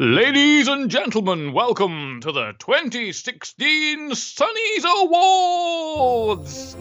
[0.00, 6.76] Ladies and gentlemen, welcome to the 2016 Sunnies Awards!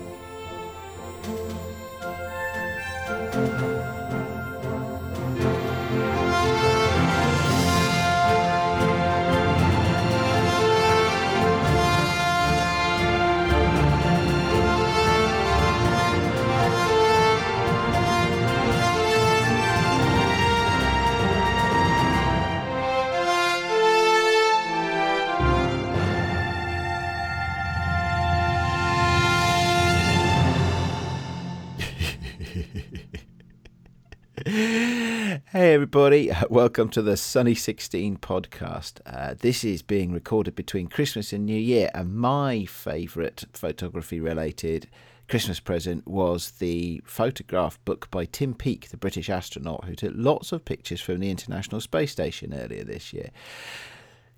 [35.54, 39.02] Hey, everybody, welcome to the Sunny 16 podcast.
[39.06, 44.90] Uh, this is being recorded between Christmas and New Year, and my favourite photography related
[45.30, 50.52] Christmas present was the photograph book by Tim Peake, the British astronaut, who took lots
[50.52, 53.30] of pictures from the International Space Station earlier this year.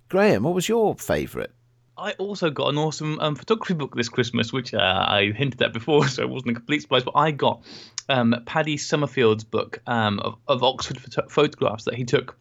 [0.09, 1.52] Graham, what was your favourite?
[1.98, 5.73] I also got an awesome um, photography book this Christmas, which uh, I hinted at
[5.73, 7.03] before, so it wasn't a complete surprise.
[7.03, 7.64] But I got
[8.09, 12.38] um, Paddy Summerfield's book um, of, of Oxford photo- photographs that he took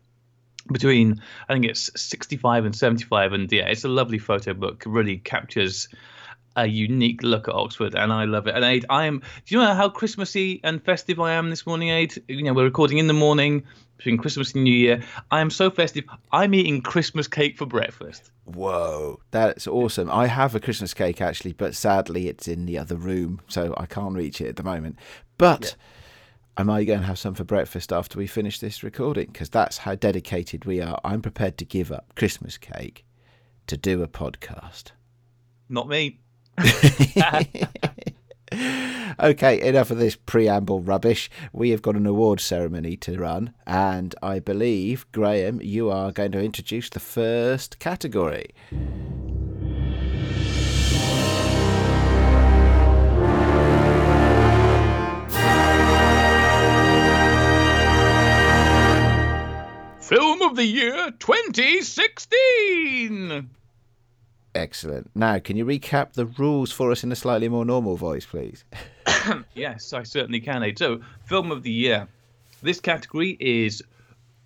[0.73, 4.83] between I think it's 65 and 75, and yeah, it's a lovely photo book.
[4.87, 5.89] Really captures
[6.57, 8.55] a unique look at Oxford, and I love it.
[8.55, 9.21] And Aid, I am.
[9.47, 12.23] Do you know how Christmassy and festive I am this morning, Aid?
[12.29, 13.65] You know, we're recording in the morning
[13.97, 15.03] between Christmas and New Year.
[15.31, 16.05] I am so festive.
[16.33, 18.31] I'm eating Christmas cake for breakfast.
[18.45, 20.11] Whoa, that's awesome.
[20.11, 23.87] I have a Christmas cake actually, but sadly it's in the other room, so I
[23.87, 24.99] can't reach it at the moment.
[25.39, 25.85] But yeah.
[26.59, 29.79] I might go and have some for breakfast after we finish this recording because that's
[29.79, 31.01] how dedicated we are.
[31.05, 33.05] I'm prepared to give up Christmas cake
[33.67, 34.93] to do a podcast.
[35.69, 36.21] Not me.
[39.21, 41.31] okay, enough of this preamble rubbish.
[41.53, 46.33] We have got an award ceremony to run, and I believe, Graham, you are going
[46.33, 48.51] to introduce the first category.
[60.01, 63.49] Film of the Year 2016!
[64.55, 65.11] Excellent.
[65.15, 68.65] Now, can you recap the rules for us in a slightly more normal voice, please?
[69.55, 70.65] yes, I certainly can.
[70.77, 72.09] So, Film of the Year.
[72.63, 73.83] This category is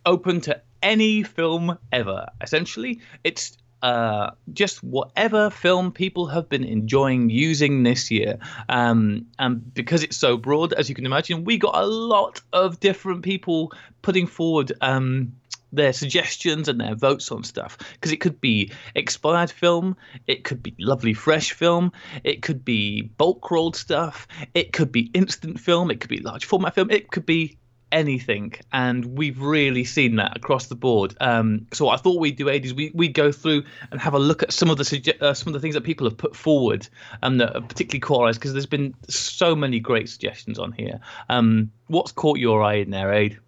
[0.04, 2.26] open to any film ever.
[2.40, 8.38] Essentially, it's uh, just whatever film people have been enjoying using this year.
[8.68, 12.80] Um, and because it's so broad, as you can imagine, we got a lot of
[12.80, 15.32] different people putting forward um,
[15.72, 17.78] their suggestions and their votes on stuff.
[17.94, 19.96] Because it could be expired film,
[20.26, 21.92] it could be lovely fresh film,
[22.24, 26.44] it could be bulk rolled stuff, it could be instant film, it could be large
[26.44, 27.58] format film, it could be
[27.90, 28.54] anything.
[28.72, 31.14] And we've really seen that across the board.
[31.20, 34.18] Um, so i thought we'd do Aid, is we, we'd go through and have a
[34.18, 36.36] look at some of the suge- uh, some of the things that people have put
[36.36, 36.88] forward
[37.22, 41.00] and that are particularly caught eyes because there's been so many great suggestions on here.
[41.28, 43.38] Um, what's caught your eye in there aid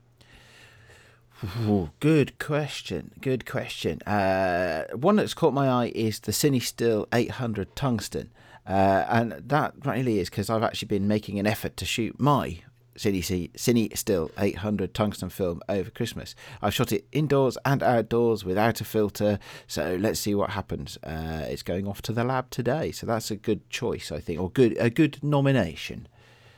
[1.62, 3.12] Ooh, good question.
[3.20, 4.02] Good question.
[4.02, 8.30] Uh, one that's caught my eye is the Cinestill 800 tungsten.
[8.66, 12.60] Uh, and that really is because I've actually been making an effort to shoot my
[12.96, 16.34] Cine, Cine Still 800 tungsten film over Christmas.
[16.60, 20.98] I've shot it indoors and outdoors without a filter, so let's see what happens.
[21.02, 24.38] Uh, it's going off to the lab today, so that's a good choice, I think,
[24.40, 26.08] or good a good nomination.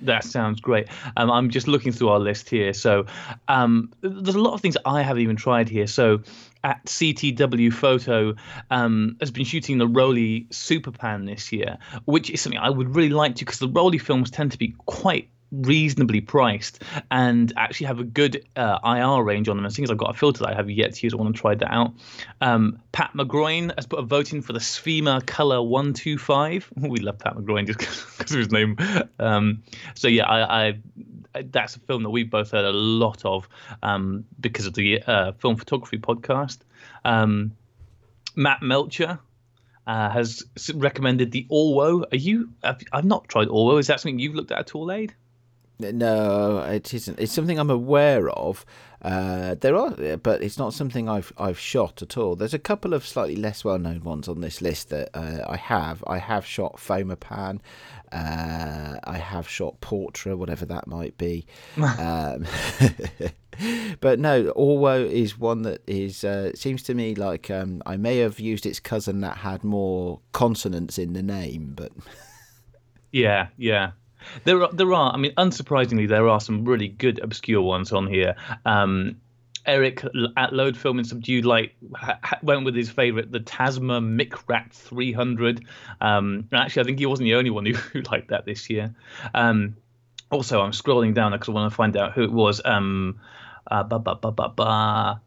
[0.03, 0.89] That sounds great.
[1.17, 2.73] Um, I'm just looking through our list here.
[2.73, 3.07] So
[3.49, 5.87] um, there's a lot of things I haven't even tried here.
[5.87, 6.23] So
[6.65, 8.35] at CTW Photo
[8.71, 13.11] um, has been shooting the Rollei Superpan this year, which is something I would really
[13.11, 18.01] like to because the Rollei films tend to be quite reasonably priced and actually have
[18.01, 19.67] a good uh, IR range on them.
[19.67, 21.35] As soon as I've got a filter that I have yet to use, I want
[21.35, 21.93] to try that out.
[22.41, 26.73] Um, Pat McGroin has put a vote in for the Svema Color 125.
[26.77, 27.79] we love Pat McGroin just
[28.19, 28.77] because of his name.
[29.19, 29.63] Um,
[29.95, 30.79] so, yeah, I, I,
[31.51, 33.49] that's a film that we've both heard a lot of
[33.83, 36.59] um, because of the uh, film photography podcast.
[37.05, 37.53] Um,
[38.35, 39.19] Matt Melcher
[39.87, 40.45] uh, has
[40.75, 42.05] recommended the Orwo.
[42.11, 42.51] Are you?
[42.63, 43.79] Have, I've not tried Orwo.
[43.79, 45.15] Is that something you've looked at at all, Aid?
[45.83, 47.19] No, it isn't.
[47.19, 48.65] It's something I'm aware of.
[49.03, 52.37] Uh, there are, but it's not something I've I've shot at all.
[52.37, 55.57] There's a couple of slightly less well known ones on this list that uh, I
[55.57, 56.05] have.
[56.07, 57.59] I have shot Fomapan.
[58.13, 61.47] Uh, I have shot Portra, whatever that might be.
[61.77, 62.47] um,
[64.01, 68.19] but no, Orwo is one that is uh, seems to me like um, I may
[68.19, 71.91] have used its cousin that had more consonants in the name, but.
[73.13, 73.93] yeah, yeah.
[74.45, 75.13] There are, there are.
[75.13, 78.37] I mean, unsurprisingly, there are some really good obscure ones on here.
[78.65, 79.17] Um,
[79.65, 80.05] Eric
[80.37, 81.73] at Load Film and Subdued Light
[82.43, 85.65] went with his favorite, the Tasma Mikrat 300.
[86.01, 88.95] Um, actually, I think he wasn't the only one who, who liked that this year.
[89.35, 89.77] Um,
[90.31, 92.61] also, I'm scrolling down because I want to find out who it was.
[92.65, 93.21] Um,
[93.71, 95.21] uh, ba, ba, ba, ba, ba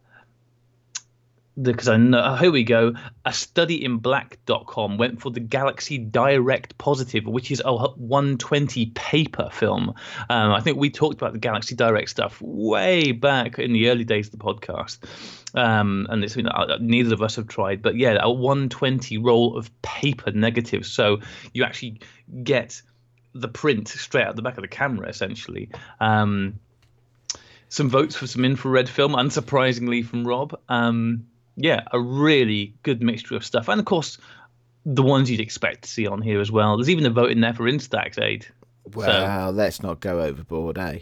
[1.61, 2.93] because I know uh, here we go.
[3.25, 9.49] A study in black.com went for the Galaxy Direct Positive, which is a 120 paper
[9.51, 9.93] film.
[10.29, 14.03] Um, I think we talked about the Galaxy Direct stuff way back in the early
[14.03, 14.99] days of the podcast.
[15.53, 19.69] Um, and it's that neither of us have tried, but yeah, a 120 roll of
[19.81, 20.85] paper negative.
[20.85, 21.21] So
[21.53, 22.01] you actually
[22.43, 22.81] get
[23.33, 25.69] the print straight out the back of the camera, essentially.
[26.01, 26.59] Um,
[27.69, 30.59] some votes for some infrared film, unsurprisingly from Rob.
[30.69, 34.17] Um, yeah, a really good mixture of stuff, and of course,
[34.85, 36.77] the ones you'd expect to see on here as well.
[36.77, 38.45] There's even a vote in there for Instax aid.
[38.93, 40.99] Well, so, let's not go overboard, eh?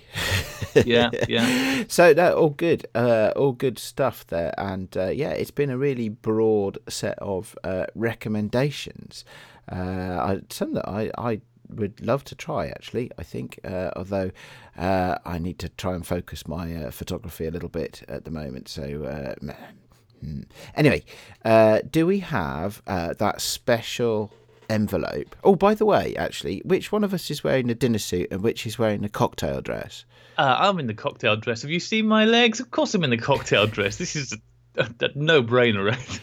[0.85, 1.83] yeah, yeah.
[1.89, 5.77] So no, all good, uh, all good stuff there, and uh, yeah, it's been a
[5.77, 9.25] really broad set of uh, recommendations.
[9.69, 13.11] Uh, I, some that I, I would love to try actually.
[13.17, 14.31] I think, uh, although
[14.77, 18.69] uh, I need to try and focus my photography a little bit at the moment,
[18.69, 19.35] so
[20.23, 20.41] Hmm.
[20.75, 21.03] Anyway,
[21.43, 24.31] uh, do we have uh, that special
[24.69, 25.35] envelope?
[25.43, 28.41] Oh, by the way, actually, which one of us is wearing a dinner suit and
[28.41, 30.05] which is wearing a cocktail dress?
[30.37, 31.61] Uh, I'm in the cocktail dress.
[31.63, 32.59] Have you seen my legs?
[32.59, 33.97] Of course, I'm in the cocktail dress.
[33.97, 34.33] This is
[34.77, 36.19] a, a, a no-brainer, right?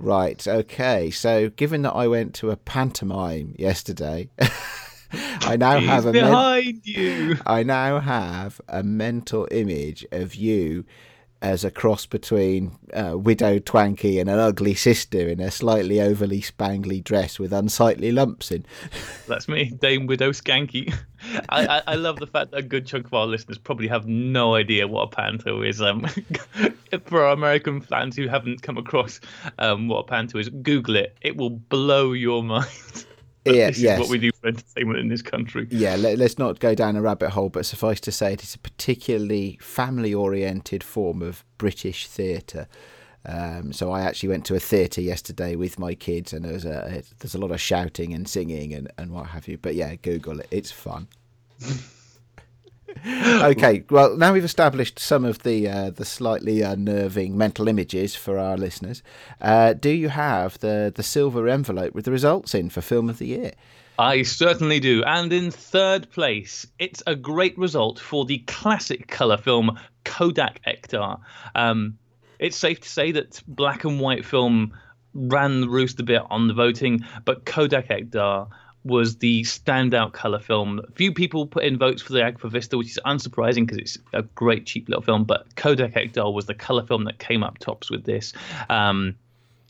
[0.00, 0.46] Right.
[0.46, 1.10] Okay.
[1.12, 4.28] So, given that I went to a pantomime yesterday.
[5.42, 7.36] I now He's have a behind men- you.
[7.46, 10.84] I now have a mental image of you
[11.44, 16.40] as a cross between uh, Widow Twankey and an ugly sister in a slightly overly
[16.40, 18.64] spangly dress with unsightly lumps in.
[19.28, 20.92] That's me, Dame Widow Skanky.
[21.50, 24.06] I, I, I, love the fact that a good chunk of our listeners probably have
[24.06, 25.82] no idea what a panto is.
[25.82, 26.06] Um,
[27.04, 29.20] for our American fans who haven't come across
[29.58, 31.14] um, what a panto is, Google it.
[31.20, 33.04] It will blow your mind
[33.44, 33.94] yeah, this yes.
[33.94, 35.66] is what we do for entertainment in this country.
[35.70, 38.54] Yeah, let, us not go down a rabbit hole, but suffice to say, it is
[38.54, 42.68] a particularly family-oriented form of British theatre.
[43.26, 46.64] Um, so I actually went to a theatre yesterday with my kids, and there was
[46.64, 49.56] a there's a lot of shouting and singing and, and what have you.
[49.56, 51.08] But yeah, Google it; it's fun.
[53.42, 58.38] okay, well now we've established some of the uh, the slightly unnerving mental images for
[58.38, 59.02] our listeners.
[59.40, 63.18] Uh, do you have the the silver envelope with the results in for film of
[63.18, 63.52] the year?
[63.98, 65.04] I certainly do.
[65.04, 71.20] And in third place, it's a great result for the classic colour film Kodak Ektar.
[71.54, 71.98] Um,
[72.38, 74.76] it's safe to say that black and white film
[75.14, 78.48] ran the roost a bit on the voting, but Kodak Ektar
[78.84, 80.80] was the standout color film.
[80.86, 83.98] A few people put in votes for the Agfa Vista, which is unsurprising because it's
[84.12, 85.24] a great cheap little film.
[85.24, 88.32] But Kodak Ektar was the color film that came up tops with this.
[88.68, 89.16] Um,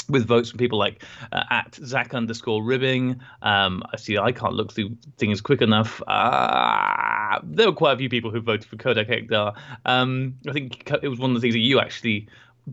[0.08, 1.02] with votes from people like
[1.32, 3.20] uh, at Zach underscore ribbing.
[3.42, 6.02] Um, I see I can't look through things quick enough.
[6.06, 9.54] Uh, there were quite a few people who voted for Kodak Ektar.
[9.86, 12.28] Um, I think it was one of the things that you actually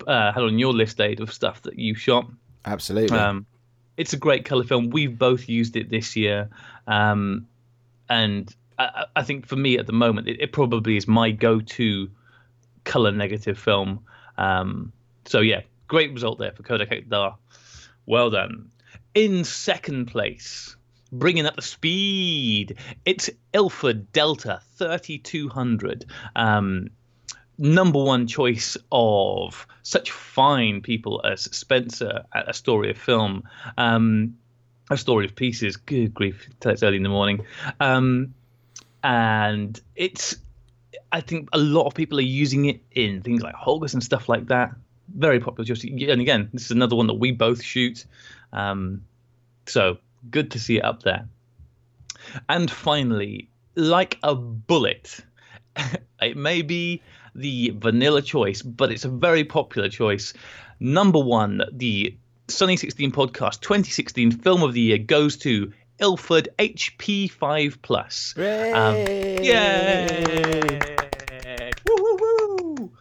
[0.07, 2.29] uh, had on your list, Aid, of stuff that you shot.
[2.65, 3.17] Absolutely.
[3.17, 3.45] Um,
[4.01, 4.89] it's a great color film.
[4.89, 6.49] We've both used it this year,
[6.87, 7.45] um,
[8.09, 12.09] and I, I, think for me at the moment, it, it probably is my go-to
[12.83, 14.03] color negative film.
[14.39, 14.91] Um,
[15.25, 17.35] so yeah, great result there for Kodak Ektar.
[18.07, 18.71] Well done.
[19.13, 20.75] In second place,
[21.11, 26.05] bringing up the speed, it's Ilford Delta 3200.
[26.35, 26.87] Um,
[27.57, 33.43] number one choice of such fine people as Spencer at A Story of Film,
[33.77, 34.37] um,
[34.89, 35.77] A Story of Pieces.
[35.77, 37.45] Good grief, it's early in the morning.
[37.79, 38.33] Um,
[39.03, 40.37] and it's,
[41.11, 44.29] I think a lot of people are using it in things like Holgas and stuff
[44.29, 44.71] like that.
[45.15, 45.65] Very popular.
[45.65, 48.05] Just and again, this is another one that we both shoot.
[48.53, 49.03] Um,
[49.65, 49.97] so
[50.29, 51.27] good to see it up there.
[52.47, 55.19] And finally, like a bullet,
[56.21, 57.01] it may be
[57.35, 60.33] the vanilla choice, but it's a very popular choice.
[60.79, 67.81] Number one, the Sunny 16 podcast 2016 film of the year goes to Ilford HP5
[67.81, 68.33] Plus.
[68.37, 70.79] Um, yay!
[71.87, 72.91] Woo, woo, woo.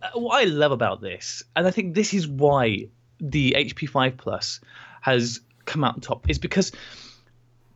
[0.00, 2.88] Uh, what I love about this, and I think this is why
[3.20, 4.60] the HP5 Plus
[5.00, 6.72] has come out on top, is because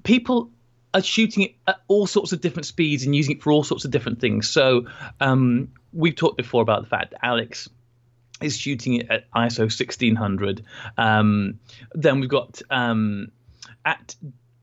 [0.04, 0.50] people
[0.94, 3.84] are shooting it at all sorts of different speeds and using it for all sorts
[3.84, 4.48] of different things.
[4.48, 4.86] So
[5.20, 7.68] um, we've talked before about the fact that Alex
[8.40, 10.64] is shooting it at ISO 1600.
[10.98, 11.58] Um,
[11.94, 13.30] then we've got um,
[13.84, 14.14] at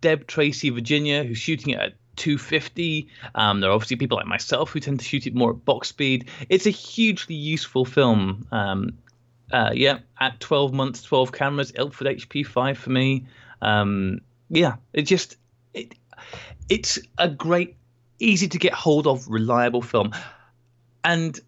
[0.01, 3.07] Deb Tracy Virginia who's shooting it at 250.
[3.33, 5.87] Um, there are obviously people like myself who tend to shoot it more at box
[5.89, 6.29] speed.
[6.49, 8.47] It's a hugely useful film.
[8.51, 8.97] Um,
[9.51, 13.25] uh, yeah, at 12 months, 12 cameras, Ilford HP5 for me.
[13.61, 15.37] Um, yeah, it just
[16.69, 17.75] it's a great,
[18.19, 20.11] easy to get hold of, reliable film,
[21.03, 21.39] and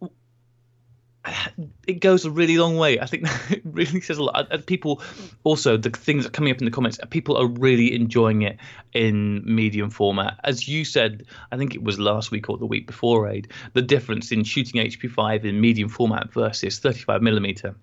[1.87, 2.99] it goes a really long way.
[2.99, 4.47] I think it really says a lot.
[4.51, 5.01] And people
[5.43, 6.99] also the things that are coming up in the comments.
[7.09, 8.57] People are really enjoying it
[8.93, 10.39] in medium format.
[10.43, 13.49] As you said, I think it was last week or the week before, Aid.
[13.73, 17.75] The difference in shooting HP5 in medium format versus 35 millimeter.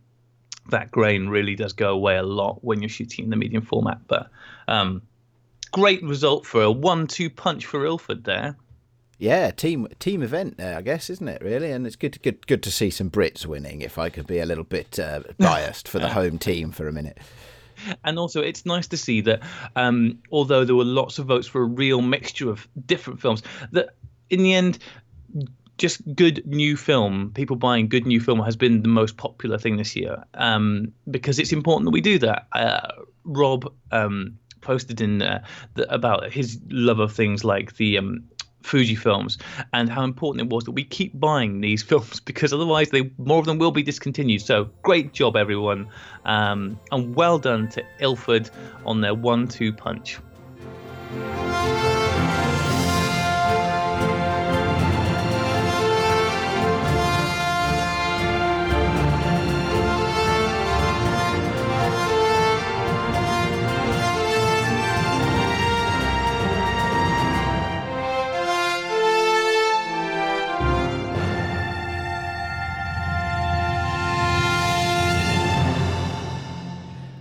[0.70, 4.00] That grain really does go away a lot when you're shooting in the medium format.
[4.06, 4.28] But
[4.66, 5.02] um,
[5.68, 8.56] great result for a one-two punch for Ilford there.
[9.18, 11.42] Yeah, team team event there, I guess, isn't it?
[11.42, 13.82] Really, and it's good to, good good to see some Brits winning.
[13.82, 16.92] If I could be a little bit uh, biased for the home team for a
[16.92, 17.18] minute.
[18.04, 19.42] And also, it's nice to see that
[19.76, 23.90] um, although there were lots of votes for a real mixture of different films, that
[24.30, 24.78] in the end,
[25.78, 29.76] just good new film, people buying good new film has been the most popular thing
[29.76, 32.46] this year um, because it's important that we do that.
[32.52, 32.88] Uh,
[33.24, 38.24] Rob um, posted in uh, the, about his love of things like the um,
[38.62, 39.38] Fuji films
[39.72, 43.38] and how important it was that we keep buying these films because otherwise they more
[43.38, 44.42] of them will be discontinued.
[44.42, 45.88] So great job everyone,
[46.24, 48.50] um, and well done to Ilford
[48.84, 50.18] on their one-two punch.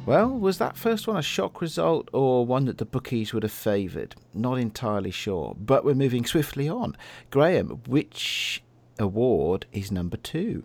[0.07, 3.51] Well, was that first one a shock result or one that the bookies would have
[3.51, 4.15] favoured?
[4.33, 6.95] Not entirely sure, but we're moving swiftly on.
[7.29, 8.63] Graham, which
[8.97, 10.63] award is number two?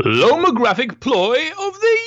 [0.00, 1.98] Lomographic ploy of the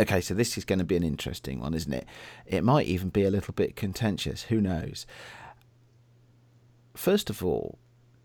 [0.00, 2.06] Okay, so this is going to be an interesting one, isn't it?
[2.46, 4.44] It might even be a little bit contentious.
[4.44, 5.04] Who knows?
[6.94, 7.78] First of all,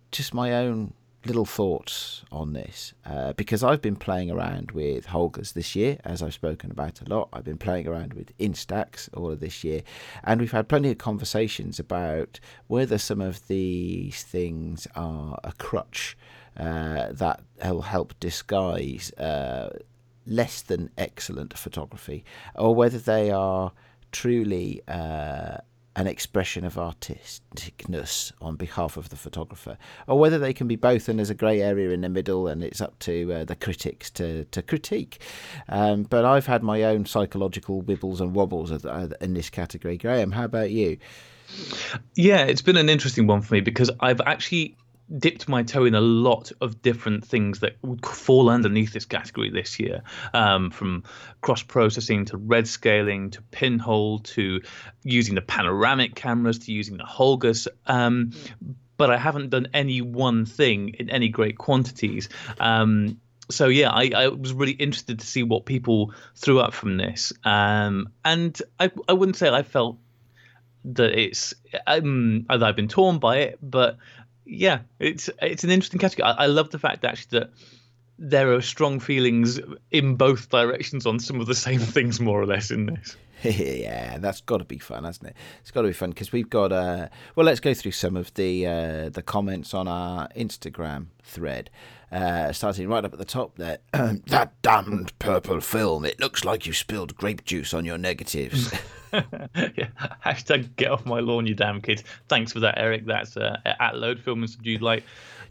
[0.10, 0.94] just my own
[1.26, 6.24] little thoughts on this uh, because I've been playing around with Holgas this year, as
[6.24, 7.28] I've spoken about a lot.
[7.34, 9.82] I've been playing around with Instax all of this year,
[10.24, 16.16] and we've had plenty of conversations about whether some of these things are a crutch
[16.56, 19.72] uh, that will help disguise uh,
[20.26, 22.24] less than excellent photography,
[22.56, 23.72] or whether they are
[24.12, 25.58] truly uh,
[25.98, 29.78] an expression of artisticness on behalf of the photographer,
[30.08, 32.64] or whether they can be both, and there's a grey area in the middle, and
[32.64, 35.22] it's up to uh, the critics to, to critique.
[35.70, 38.72] Um, but I've had my own psychological wibbles and wobbles
[39.22, 39.98] in this category.
[39.98, 40.98] Graham, how about you?
[42.16, 44.76] Yeah, it's been an interesting one for me because I've actually
[45.18, 49.50] dipped my toe in a lot of different things that would fall underneath this category
[49.50, 50.02] this year,
[50.34, 51.04] um, from
[51.42, 54.62] cross processing to red scaling to pinhole to
[55.04, 57.68] using the panoramic cameras to using the Holgas.
[57.86, 58.32] Um,
[58.98, 62.30] but I haven't done any one thing in any great quantities.
[62.60, 63.20] Um,
[63.50, 67.32] so yeah, I, I, was really interested to see what people threw up from this,
[67.44, 69.98] um, and I, I wouldn't say I felt
[70.86, 71.54] that it's
[71.86, 73.98] um, I've been torn by it, but
[74.46, 76.26] yeah, it's it's an interesting category.
[76.26, 77.52] I, I love the fact actually that
[78.18, 79.60] there are strong feelings
[79.92, 83.16] in both directions on some of the same things, more or less, in this.
[83.44, 85.36] yeah, that's got to be fun, hasn't it?
[85.62, 86.72] It's got to be fun because we've got.
[86.72, 91.70] Uh, well, let's go through some of the uh, the comments on our Instagram thread.
[92.12, 93.80] Uh, starting right up at the top there.
[93.92, 96.06] that damned purple film.
[96.06, 98.74] It looks like you spilled grape juice on your negatives.
[99.14, 99.90] yeah.
[100.26, 102.04] Hashtag get off my lawn, you damn kids.
[102.30, 103.06] Thanks for that, Eric.
[103.06, 105.04] That's uh, at Load Film and Subdued Light.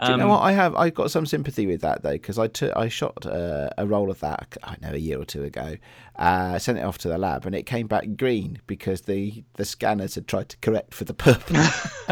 [0.02, 0.74] Do you know um, what I have?
[0.74, 4.10] I got some sympathy with that though because I took I shot uh, a roll
[4.10, 5.76] of that I know a year or two ago.
[6.16, 9.64] Uh, sent it off to the lab and it came back green because the the
[9.64, 11.56] scanners had tried to correct for the purple.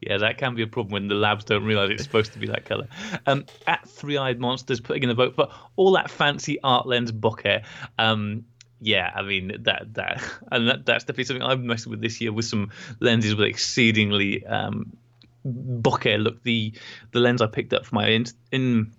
[0.00, 2.46] yeah, that can be a problem when the labs don't realise it's supposed to be
[2.46, 2.88] that colour.
[3.26, 7.12] Um, at Three Eyed Monsters putting in a vote for all that fancy art lens
[7.12, 7.64] bokeh.
[7.98, 8.44] Um,
[8.80, 12.32] yeah, I mean that that and that, that's definitely something I've messed with this year
[12.32, 14.96] with some lenses with exceedingly um,
[15.46, 16.42] bokeh look.
[16.42, 16.72] The
[17.12, 18.92] the lens I picked up for my in, in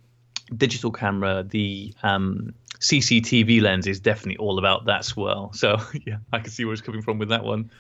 [0.56, 5.52] digital camera, the um, CCTV lens is definitely all about that swirl.
[5.56, 7.72] So yeah, I can see where it's coming from with that one.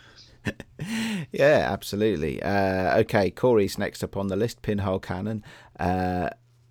[1.31, 2.41] yeah, absolutely.
[2.41, 4.62] Uh, okay, Corey's next up on the list.
[4.62, 5.43] Pinhole Cannon
[5.79, 6.29] uh,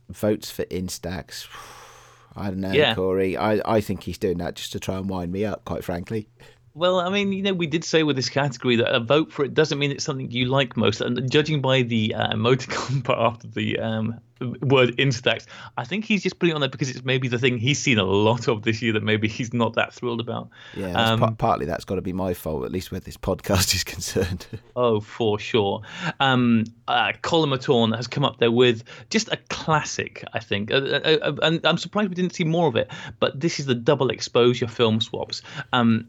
[0.08, 1.48] votes for Instax.
[2.36, 2.96] I don't know, yeah.
[2.96, 3.36] Corey.
[3.36, 6.28] I, I think he's doing that just to try and wind me up, quite frankly.
[6.76, 9.44] Well, I mean, you know, we did say with this category that a vote for
[9.44, 11.00] it doesn't mean it's something you like most.
[11.00, 14.18] And judging by the uh, emoticon part after the um,
[14.60, 15.46] word Instax,
[15.78, 17.98] I think he's just putting it on there because it's maybe the thing he's seen
[17.98, 20.50] a lot of this year that maybe he's not that thrilled about.
[20.74, 23.72] Yeah, um, p- partly that's got to be my fault, at least where this podcast
[23.76, 24.46] is concerned.
[24.76, 25.82] oh, for sure.
[26.18, 30.72] Um, uh, Colin Maton has come up there with just a classic, I think.
[30.72, 32.90] Uh, uh, uh, and I'm surprised we didn't see more of it,
[33.20, 35.42] but this is the double exposure film swaps.
[35.72, 36.08] Um,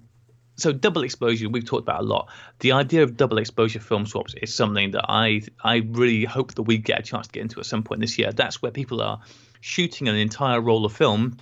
[0.56, 4.34] so double exposure we've talked about a lot the idea of double exposure film swaps
[4.42, 7.60] is something that i i really hope that we get a chance to get into
[7.60, 9.20] at some point this year that's where people are
[9.62, 11.38] shooting an entire roll of film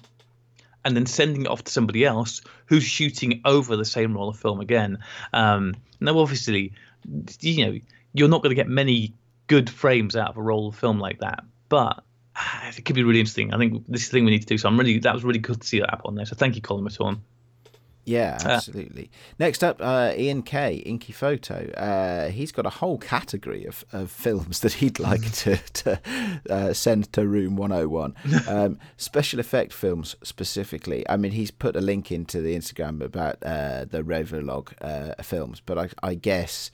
[0.86, 4.38] and then sending it off to somebody else who's shooting over the same roll of
[4.38, 4.98] film again
[5.34, 6.74] um, now obviously
[7.42, 7.78] you know
[8.14, 9.14] you're not going to get many
[9.48, 12.04] good frames out of a roll of film like that but
[12.78, 13.54] it could be really interesting.
[13.54, 14.58] I think this is the thing we need to do.
[14.58, 16.26] So I'm really that was really good to see that up on there.
[16.26, 17.22] So thank you, Colin Maton.
[18.06, 19.06] Yeah, uh, absolutely.
[19.14, 21.72] Uh, Next up, uh, Ian K, Inky Photo.
[21.72, 26.00] Uh, he's got a whole category of, of films that he'd like to, to
[26.50, 28.16] uh, send to Room 101.
[28.54, 31.08] Um, special effect films specifically.
[31.10, 34.74] I mean, he's put a link into the Instagram about uh, the Revolog
[35.24, 36.72] films, but I, I guess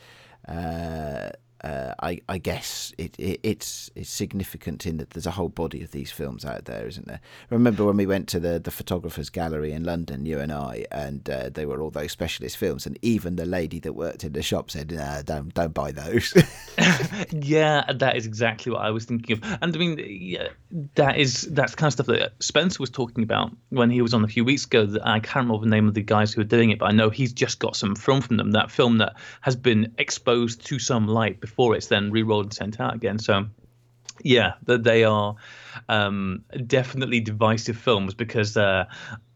[1.63, 5.83] uh, I, I guess it, it, it's it's significant in that there's a whole body
[5.83, 7.21] of these films out there, isn't there?
[7.49, 11.29] Remember when we went to the, the photographers gallery in London, you and I, and
[11.29, 14.41] uh, they were all those specialist films, and even the lady that worked in the
[14.41, 16.33] shop said, nah, "Don't don't buy those."
[17.31, 20.47] yeah, that is exactly what I was thinking of, and I mean, yeah,
[20.95, 24.23] that is that's kind of stuff that Spencer was talking about when he was on
[24.23, 24.87] a few weeks ago.
[25.03, 27.09] I can't remember the name of the guys who were doing it, but I know
[27.09, 28.51] he's just got some film from them.
[28.51, 32.79] That film that has been exposed to some light before it's then re-rolled and sent
[32.79, 33.17] out again.
[33.17, 33.47] So
[34.23, 35.35] yeah, that they are
[35.87, 38.85] um, definitely divisive films because uh,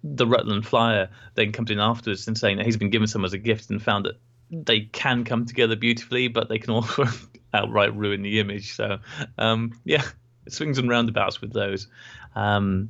[0.04, 3.34] the Rutland Flyer then comes in afterwards and saying that he's been given some as
[3.34, 4.16] a gift and found that
[4.52, 7.06] they can come together beautifully, but they can also
[7.54, 8.76] outright ruin the image.
[8.76, 9.00] So
[9.38, 10.04] um, yeah,
[10.48, 11.88] swings and roundabouts with those.
[12.36, 12.90] Um,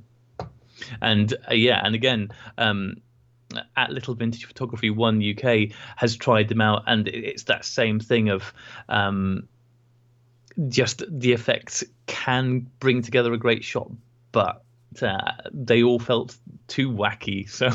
[1.01, 2.97] and uh, yeah, and again, um,
[3.75, 8.29] at Little Vintage Photography One UK has tried them out, and it's that same thing
[8.29, 8.53] of
[8.89, 9.47] um,
[10.69, 13.91] just the effects can bring together a great shot,
[14.31, 14.63] but
[15.01, 16.35] uh, they all felt
[16.67, 17.49] too wacky.
[17.49, 17.69] So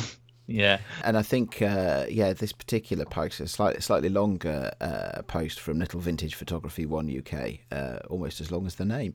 [0.48, 5.60] yeah, and I think uh, yeah, this particular post, a slightly slightly longer uh, post
[5.60, 9.12] from Little Vintage Photography One UK, uh, almost as long as the name,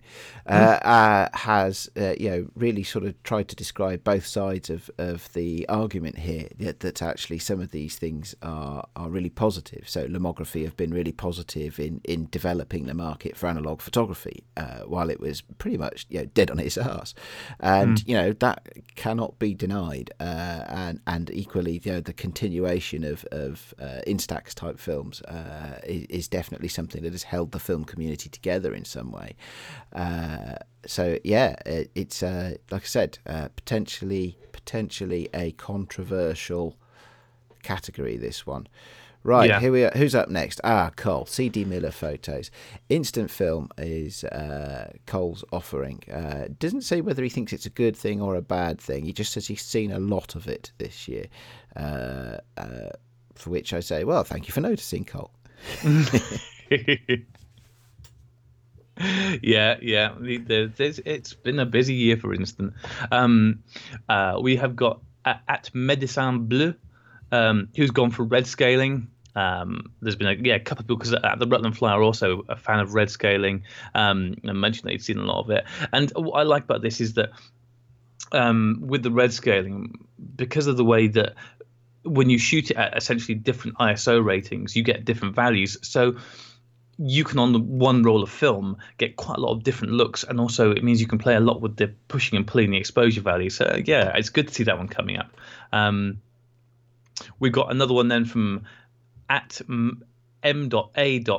[0.48, 1.36] mm.
[1.36, 5.68] has uh, you know really sort of tried to describe both sides of, of the
[5.70, 6.50] argument here.
[6.60, 9.90] That, that actually some of these things are are really positive.
[9.90, 14.44] So Lomography have been really positive in in developing the market for analog photography,
[14.86, 17.16] while it was pretty much you know dead on its ass,
[17.60, 18.08] and mm.
[18.08, 23.24] you know that cannot be denied, and and and equally, you know, the continuation of
[23.32, 27.86] of uh, Instax type films uh, is, is, definitely something that has held the film
[27.86, 29.36] community together in some way.
[29.94, 30.56] Uh,
[30.86, 36.76] so yeah, it, it's uh, like I said, uh, potentially potentially a controversial
[37.64, 38.18] category.
[38.18, 38.68] This one.
[39.26, 39.62] Right, yeah.
[39.62, 39.92] here we are.
[39.96, 40.60] Who's up next?
[40.66, 41.26] Ah, Cole.
[41.26, 42.52] CD Miller photos.
[42.90, 46.04] Instant film is uh, Cole's offering.
[46.12, 49.06] Uh, doesn't say whether he thinks it's a good thing or a bad thing.
[49.06, 51.28] He just says he's seen a lot of it this year.
[51.76, 52.90] Uh, uh
[53.36, 55.32] for which I say, well, thank you for noticing, Cole.
[59.02, 60.14] yeah, yeah.
[60.22, 62.74] It's been a busy year, for instance.
[63.12, 63.64] Um,
[64.08, 66.76] uh, we have got at Médecin Bleu.
[67.32, 69.08] Um, who's gone for red scaling.
[69.36, 72.46] Um, there's been a yeah a couple of people because at the Rutland are also
[72.50, 73.64] a fan of red scaling.
[73.96, 77.02] Um, mentioned that he'd seen a lot of it, and what I like about this
[77.02, 77.32] is that
[78.32, 81.36] um, with the red scaling, because of the way that
[82.04, 85.78] when you shoot it at essentially different ISO ratings, you get different values.
[85.82, 86.18] So
[86.98, 90.24] you can on the one roll of film get quite a lot of different looks,
[90.24, 92.78] and also it means you can play a lot with the pushing and pulling the
[92.78, 93.50] exposure value.
[93.50, 95.32] So yeah, it's good to see that one coming up.
[95.72, 96.22] Um,
[97.40, 98.66] we've got another one then from
[99.30, 99.62] at
[100.44, 101.38] m.a.d.n,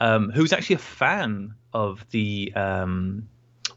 [0.00, 3.28] um, who's actually a fan of the um,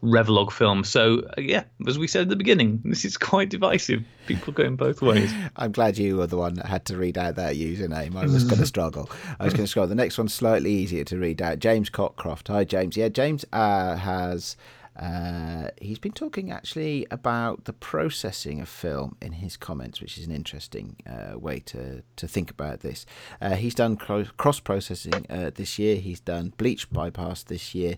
[0.02, 0.82] Revolog film.
[0.82, 4.04] So, uh, yeah, as we said at the beginning, this is quite divisive.
[4.26, 5.32] People going both ways.
[5.56, 8.16] I'm glad you were the one that had to read out that username.
[8.16, 9.08] I was going to struggle.
[9.38, 9.88] I was going to struggle.
[9.88, 11.60] The next one's slightly easier to read out.
[11.60, 12.48] James Cockcroft.
[12.48, 12.96] Hi, James.
[12.96, 14.56] Yeah, James uh, has
[14.98, 20.26] Uh, he's been talking actually about the processing of film in his comments, which is
[20.26, 23.06] an interesting uh, way to, to think about this.
[23.40, 27.96] Uh, he's done cross processing uh, this year, he's done bleach bypass this year.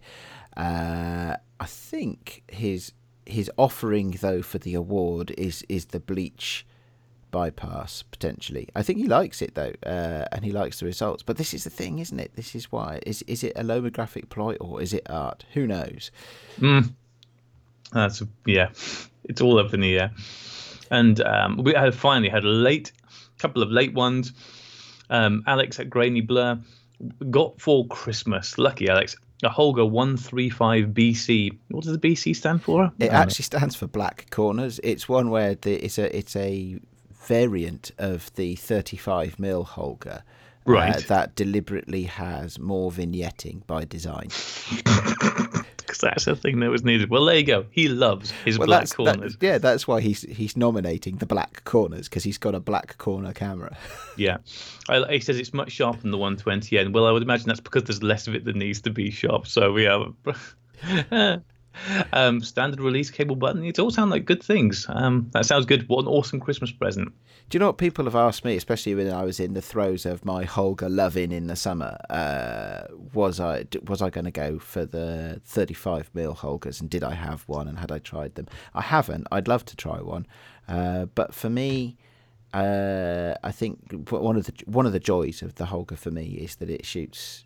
[0.57, 2.93] Uh, I think his
[3.27, 6.67] his offering though for the award is is the bleach
[7.35, 8.69] bypass potentially.
[8.77, 11.25] I think he likes it though, uh, and he likes the results.
[11.25, 12.31] But this is the thing, isn't it?
[12.37, 15.45] This is why is is it a lomographic ploy or is it art?
[15.55, 16.13] Who knows?
[16.61, 16.93] Mm.
[17.93, 18.69] That's yeah,
[19.25, 20.13] it's all up in the air.
[20.93, 22.93] And um, we had finally had a late
[23.39, 24.33] couple of late ones.
[25.11, 26.61] Um, Alex at Grainy Blur
[27.31, 28.59] got for Christmas.
[28.59, 29.17] Lucky Alex.
[29.43, 31.59] A Holga 135 BC.
[31.69, 32.93] What does the BC stand for?
[33.01, 34.79] It actually stands for black corners.
[34.85, 36.79] It's one where the, it's a it's a
[37.27, 40.23] variant of the 35 mil Holga.
[40.67, 40.97] Uh, right.
[40.97, 44.29] Uh, that deliberately has more vignetting by design.
[45.87, 47.11] Because that's the thing that was needed.
[47.11, 47.67] Well, there you go.
[47.71, 49.37] He loves his well, black corners.
[49.37, 52.97] That, yeah, that's why he's he's nominating the black corners because he's got a black
[52.97, 53.77] corner camera.
[54.17, 54.39] yeah,
[54.89, 56.95] I, he says it's much sharper than the 120N.
[56.95, 59.47] Well, I would imagine that's because there's less of it that needs to be sharp.
[59.47, 60.15] So we have.
[62.13, 63.65] um, standard release cable button.
[63.65, 64.87] It all sound like good things.
[64.89, 65.89] Um, that sounds good.
[65.89, 67.13] What an awesome Christmas present.
[67.51, 70.07] Do you know what people have asked me, especially when I was in the throes
[70.07, 71.99] of my Holga loving in the summer?
[72.09, 77.05] Uh, was I was I going to go for the 35 mil Holgas and did
[77.05, 78.47] I have one, and had I tried them?
[78.75, 79.27] I haven't.
[79.31, 80.27] I'd love to try one,
[80.69, 81.97] uh, but for me.
[82.53, 86.39] Uh, I think one of the one of the joys of the Holga for me
[86.41, 87.45] is that it shoots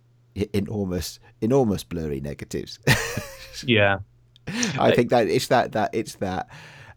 [0.53, 2.79] enormous enormous blurry negatives.
[3.65, 3.99] yeah,
[4.79, 6.49] I think that it's that that it's that.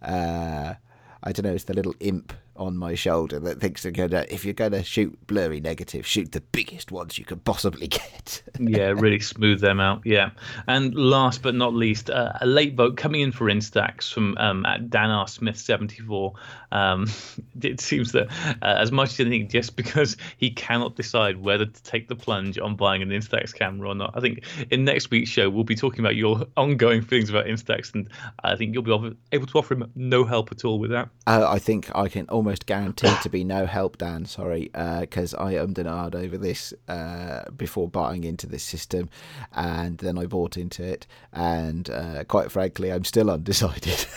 [0.02, 0.76] Uh,
[1.24, 1.54] I don't know.
[1.54, 5.18] It's the little imp on my shoulder that thinks they're gonna if you're gonna shoot
[5.28, 8.44] blurry negative, shoot the biggest ones you could possibly get.
[8.60, 10.02] yeah, really smooth them out.
[10.06, 10.32] Yeah,
[10.68, 14.66] and last but not least, uh, a late vote coming in for Instax from um,
[14.66, 16.34] at Dan R Smith seventy four.
[16.72, 17.08] Um,
[17.62, 18.28] it seems that
[18.62, 22.60] uh, as much as anything, just because he cannot decide whether to take the plunge
[22.60, 24.14] on buying an Instax camera or not.
[24.16, 27.94] I think in next week's show we'll be talking about your ongoing feelings about Instax,
[27.94, 28.10] and
[28.44, 31.10] I think you'll be able to offer him no help at all with that.
[31.28, 34.26] Uh, I think I can almost guaranteed to be no help, Dan.
[34.26, 39.10] Sorry, because uh, I ummed and ahed over this uh, before buying into this system,
[39.54, 44.08] and then I bought into it, and uh, quite frankly, I'm still undecided.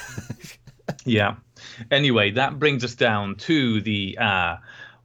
[1.04, 1.34] yeah.
[1.90, 4.56] Anyway, that brings us down to the uh,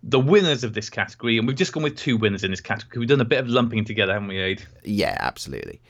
[0.01, 2.99] the winners of this category, and we've just gone with two winners in this category.
[2.99, 4.65] We've done a bit of lumping together, haven't we, Aid?
[4.85, 5.81] Yeah, absolutely.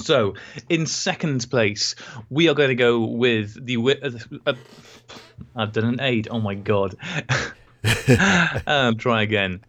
[0.00, 0.34] So,
[0.68, 1.94] in second place,
[2.28, 3.76] we are going to go with the.
[3.76, 4.54] Uh, uh,
[5.54, 6.28] I've done an aid.
[6.30, 6.96] Oh my god.
[8.66, 9.60] um, try again.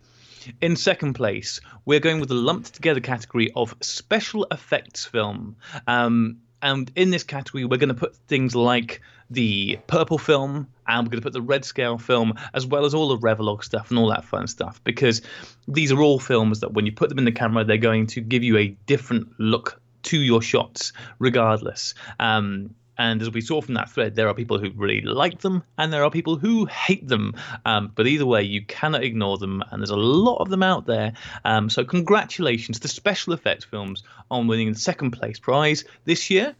[0.62, 5.58] In second place, we're going with the lumped together category of special effects film.
[5.86, 11.06] Um, and in this category, we're going to put things like the purple film and
[11.06, 13.90] we're going to put the red scale film as well as all the Revolog stuff
[13.90, 15.22] and all that fun stuff because
[15.68, 18.22] these are all films that when you put them in the camera, they're going to
[18.22, 21.94] give you a different look to your shots regardless.
[22.20, 25.64] Um, and as we saw from that thread, there are people who really like them
[25.78, 27.34] and there are people who hate them.
[27.66, 30.86] Um, but either way, you cannot ignore them, and there's a lot of them out
[30.86, 31.14] there.
[31.46, 36.54] Um, so, congratulations to Special Effects Films on winning the second place prize this year.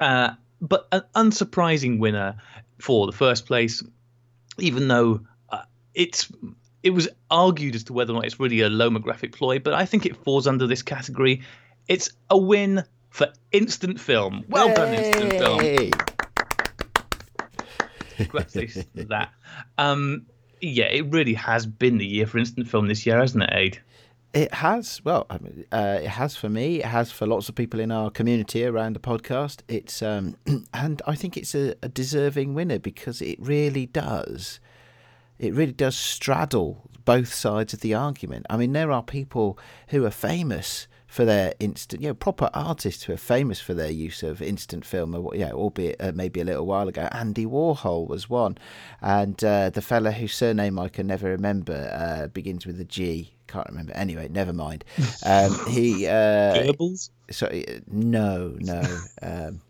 [0.00, 0.30] Uh,
[0.62, 2.36] but an unsurprising winner
[2.80, 3.82] for the first place,
[4.58, 5.20] even though
[5.50, 6.32] uh, it's
[6.82, 9.84] it was argued as to whether or not it's really a lomographic ploy, but I
[9.84, 11.42] think it falls under this category.
[11.88, 14.44] It's a win for instant film.
[14.48, 14.74] Well Yay!
[14.74, 15.90] done, instant film.
[18.16, 19.30] Congratulations to that.
[19.78, 20.26] Um,
[20.60, 23.80] yeah, it really has been the year for instant film this year, hasn't it, Aid?
[24.32, 25.00] It has.
[25.04, 26.80] Well, I mean, uh, it has for me.
[26.80, 29.60] It has for lots of people in our community around the podcast.
[29.68, 30.36] It's um,
[30.74, 34.58] and I think it's a, a deserving winner because it really does.
[35.38, 38.46] It really does straddle both sides of the argument.
[38.50, 39.56] I mean, there are people
[39.90, 43.88] who are famous for their instant, you know, proper artists who are famous for their
[43.88, 47.08] use of instant film, or, you know, albeit uh, maybe a little while ago.
[47.12, 48.58] Andy Warhol was one,
[49.00, 53.32] and uh, the fella whose surname I can never remember uh, begins with a G.
[53.46, 53.92] Can't remember.
[53.92, 54.84] Anyway, never mind.
[55.24, 57.10] Um, he uh, Goebbels.
[57.30, 58.82] Sorry, uh, no, no.
[59.22, 59.60] Um,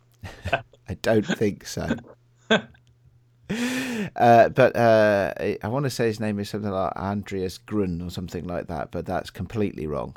[0.89, 1.95] I don't think so.
[4.17, 8.11] Uh, but uh, I want to say his name is something like Andreas Grun or
[8.11, 10.17] something like that, but that's completely wrong.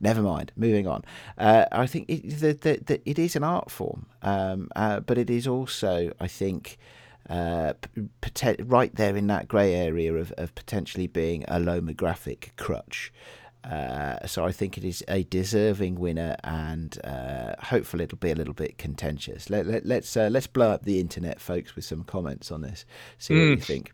[0.00, 0.52] Never mind.
[0.56, 1.04] Moving on.
[1.36, 5.18] Uh, I think it, the, the, the, it is an art form, um, uh, but
[5.18, 6.78] it is also, I think,
[7.28, 7.74] uh,
[8.20, 13.12] p- right there in that grey area of, of potentially being a lomographic crutch.
[13.64, 18.36] Uh, so I think it is a deserving winner, and uh, hopefully it'll be a
[18.36, 19.50] little bit contentious.
[19.50, 22.86] Let, let, let's uh, let's blow up the internet, folks, with some comments on this.
[23.18, 23.92] See what you think.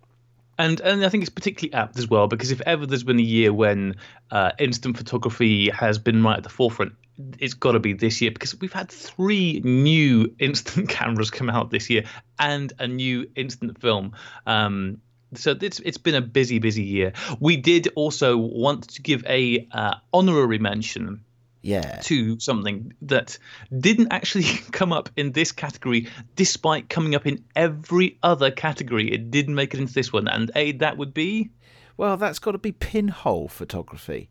[0.59, 3.23] And and I think it's particularly apt as well because if ever there's been a
[3.23, 3.97] year when
[4.31, 6.93] uh, instant photography has been right at the forefront,
[7.39, 11.71] it's got to be this year because we've had three new instant cameras come out
[11.71, 12.05] this year
[12.39, 14.13] and a new instant film.
[14.47, 15.01] Um,
[15.35, 17.13] so it's it's been a busy, busy year.
[17.41, 21.24] We did also want to give a uh, honorary mention
[21.65, 22.01] Yeah.
[22.05, 23.39] to something that
[23.77, 29.11] didn't actually come up in this category, despite coming up in every other category.
[29.11, 31.51] It didn't make it into this one, and a that would be
[31.97, 34.29] Well, that's got to be pinhole photography.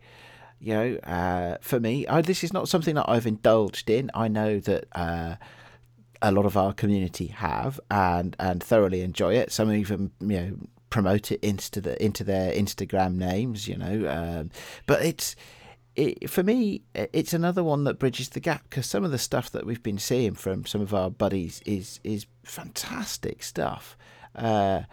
[0.59, 4.11] You know, uh, for me, I, this is not something that I've indulged in.
[4.13, 5.35] I know that uh,
[6.21, 9.51] a lot of our community have and and thoroughly enjoy it.
[9.51, 10.55] Some even you know
[10.89, 13.67] promote it into the into their Instagram names.
[13.67, 14.51] You know, um,
[14.85, 15.35] but it's.
[15.95, 19.51] It, for me, it's another one that bridges the gap because some of the stuff
[19.51, 23.95] that we've been seeing from some of our buddies is is fantastic stuff.
[24.35, 24.83] Uh,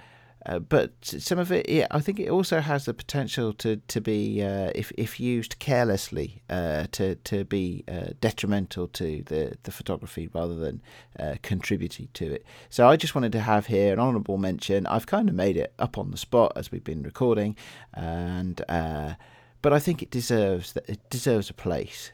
[0.47, 4.01] uh, but some of it, yeah, I think it also has the potential to to
[4.01, 9.71] be, uh, if if used carelessly, uh, to to be uh, detrimental to the the
[9.71, 10.81] photography rather than
[11.19, 12.47] uh, contributing to it.
[12.71, 14.87] So I just wanted to have here an honourable mention.
[14.87, 17.55] I've kind of made it up on the spot as we've been recording,
[17.93, 19.15] and uh,
[19.63, 22.11] but I think it deserves that it deserves a place.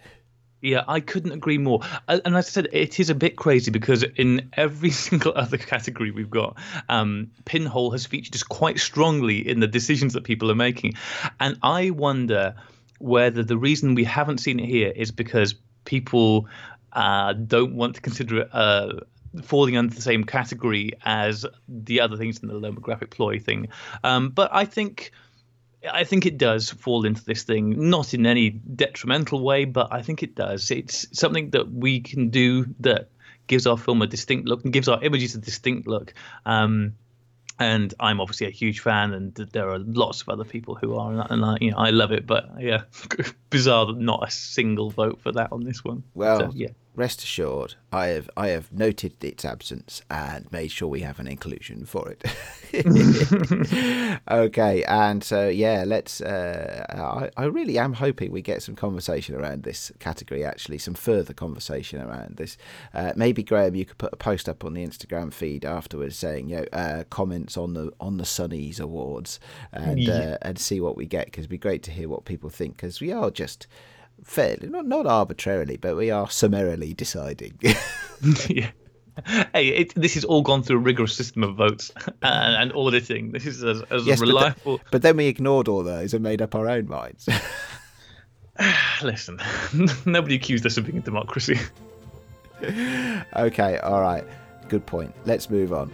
[0.62, 1.80] Yeah, I couldn't agree more.
[2.08, 6.10] And as I said, it is a bit crazy because in every single other category
[6.10, 6.56] we've got,
[6.88, 10.94] um, Pinhole has featured just quite strongly in the decisions that people are making.
[11.38, 12.56] And I wonder
[12.98, 15.54] whether the reason we haven't seen it here is because
[15.84, 16.48] people
[16.94, 18.48] uh, don't want to consider it.
[18.52, 19.00] Uh,
[19.42, 23.68] falling under the same category as the other things in the lomographic ploy thing
[24.02, 25.12] um, but i think
[25.92, 30.02] I think it does fall into this thing, not in any detrimental way, but I
[30.02, 30.70] think it does.
[30.70, 33.08] It's something that we can do that
[33.46, 36.14] gives our film a distinct look and gives our images a distinct look.
[36.44, 36.94] Um,
[37.58, 41.10] and I'm obviously a huge fan, and there are lots of other people who are,
[41.10, 42.26] and I, and I you know, I love it.
[42.26, 42.82] But yeah,
[43.50, 46.02] bizarre that not a single vote for that on this one.
[46.14, 46.68] Well, So, yeah.
[46.96, 51.26] Rest assured, I have I have noted its absence and made sure we have an
[51.28, 52.24] inclusion for it.
[54.30, 56.20] okay, and so yeah, let's.
[56.20, 56.84] Uh,
[57.36, 60.44] I I really am hoping we get some conversation around this category.
[60.44, 62.56] Actually, some further conversation around this.
[62.94, 66.48] Uh, maybe Graham, you could put a post up on the Instagram feed afterwards saying,
[66.48, 69.38] you know, uh, comments on the on the Sunnies Awards,
[69.72, 70.12] and Yeah.
[70.18, 72.76] uh, and see what we get because it'd be great to hear what people think
[72.76, 73.66] because we are just
[74.24, 77.58] fairly not not arbitrarily, but we are summarily deciding.
[78.48, 78.70] yeah.
[79.54, 81.90] Hey, it, this has all gone through a rigorous system of votes
[82.22, 83.32] and, and auditing.
[83.32, 84.80] This is as, as Yes, but the- reliable.
[84.90, 87.26] but then we ignored all those and made up our own minds.
[89.02, 89.38] Listen,
[90.04, 91.58] nobody accused us of being a democracy.
[92.62, 94.24] okay, all right,
[94.68, 95.14] good point.
[95.24, 95.90] Let's move on.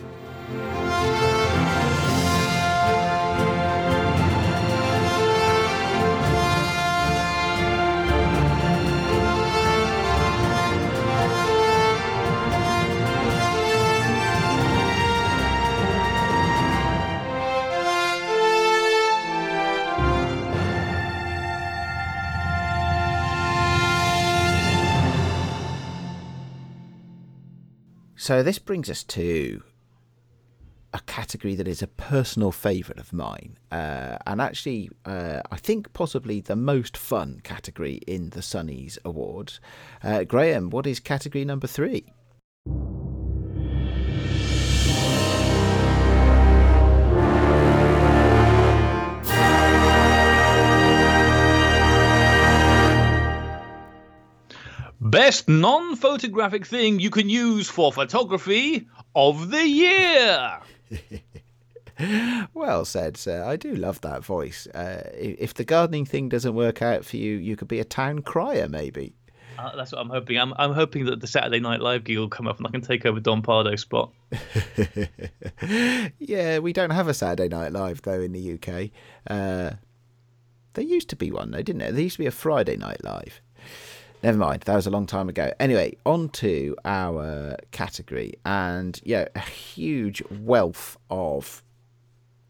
[28.23, 29.65] So this brings us to
[30.95, 35.93] a category that is a personal favourite of mine, uh, and actually, uh, I think
[35.93, 39.59] possibly the most fun category in the Sunnies Awards.
[40.05, 42.13] Uh, Graham, what is category number three?
[55.13, 60.59] Best non photographic thing you can use for photography of the year.
[62.55, 63.45] Well said, sir.
[63.45, 64.67] I do love that voice.
[64.69, 68.23] Uh, if the gardening thing doesn't work out for you, you could be a town
[68.23, 69.15] crier, maybe.
[69.59, 70.39] Uh, that's what I'm hoping.
[70.39, 72.81] I'm, I'm hoping that the Saturday Night Live gig will come up and I can
[72.81, 74.11] take over Don Pardo's spot.
[76.19, 78.91] yeah, we don't have a Saturday Night Live though in the UK.
[79.29, 79.77] Uh,
[80.73, 81.93] there used to be one though, didn't there?
[81.93, 83.42] There used to be a Friday Night Live.
[84.23, 85.53] Never mind, that was a long time ago.
[85.59, 91.63] Anyway, on to our category, and yeah, a huge wealth of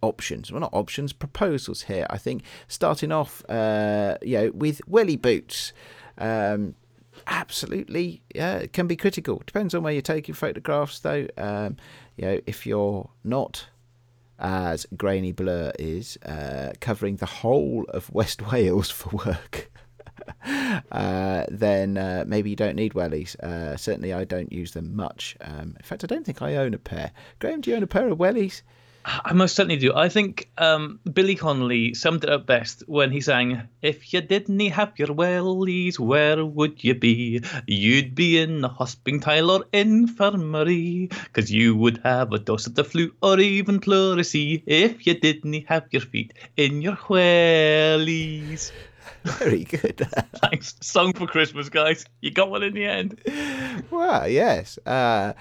[0.03, 0.53] options.
[0.53, 2.07] Well, not options, proposals here.
[2.11, 5.73] I think starting off, uh, you know, with welly boots.
[6.19, 6.75] Um,
[7.27, 9.43] absolutely, yeah, it can be critical.
[9.47, 11.27] Depends on where you're taking photographs, though.
[11.39, 11.79] Um,
[12.17, 13.69] you know, if you're not
[14.39, 19.72] as Grainy Blur is uh, covering the whole of West Wales for work.
[20.93, 23.39] uh, then uh, maybe you don't need wellies.
[23.41, 25.37] Uh, certainly, I don't use them much.
[25.41, 27.13] Um, in fact, I don't think I own a pair.
[27.39, 28.63] Graham, do you own a pair of wellies?
[29.05, 29.93] I most certainly do.
[29.95, 34.61] I think um, Billy Connolly summed it up best when he sang, If you didn't
[34.61, 37.43] have your wellies, where would you be?
[37.67, 42.85] You'd be in the hospital or infirmary, 'cause you would have a dose of the
[42.85, 48.71] flu or even pleurisy if you didn't have your feet in your wellies.
[49.25, 49.99] Very good.
[50.37, 50.75] Thanks.
[50.81, 52.05] Song for Christmas, guys.
[52.21, 53.21] You got one in the end.
[53.91, 54.79] well, yes.
[54.85, 55.33] Uh,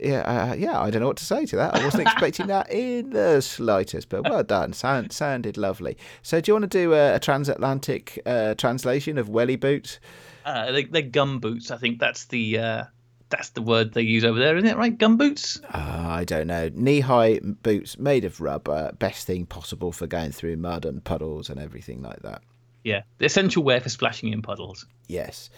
[0.00, 0.80] yeah, uh, yeah.
[0.80, 1.74] I don't know what to say to that.
[1.74, 4.72] I wasn't expecting that in the slightest, but well done.
[4.72, 5.96] Sound, sounded lovely.
[6.22, 10.00] So, do you want to do a, a transatlantic uh, translation of welly boots?
[10.44, 11.70] Uh, they, they're gum boots.
[11.70, 12.84] I think that's the uh,
[13.30, 14.76] that's the word they use over there, isn't it?
[14.76, 15.60] Right, gum boots.
[15.72, 16.70] Uh, I don't know.
[16.72, 18.92] Knee-high boots made of rubber.
[18.98, 22.42] Best thing possible for going through mud and puddles and everything like that.
[22.84, 24.86] Yeah, the essential wear for splashing in puddles.
[25.08, 25.50] Yes.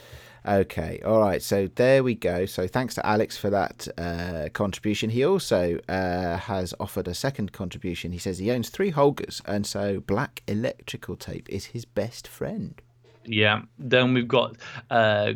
[0.47, 1.43] Okay, all right.
[1.43, 2.47] So there we go.
[2.47, 5.11] So thanks to Alex for that uh, contribution.
[5.11, 8.12] He also uh, has offered a second contribution.
[8.12, 12.81] He says he owns three Holgas, and so black electrical tape is his best friend.
[13.25, 13.62] Yeah.
[13.77, 14.57] Then we've got
[14.89, 15.33] uh,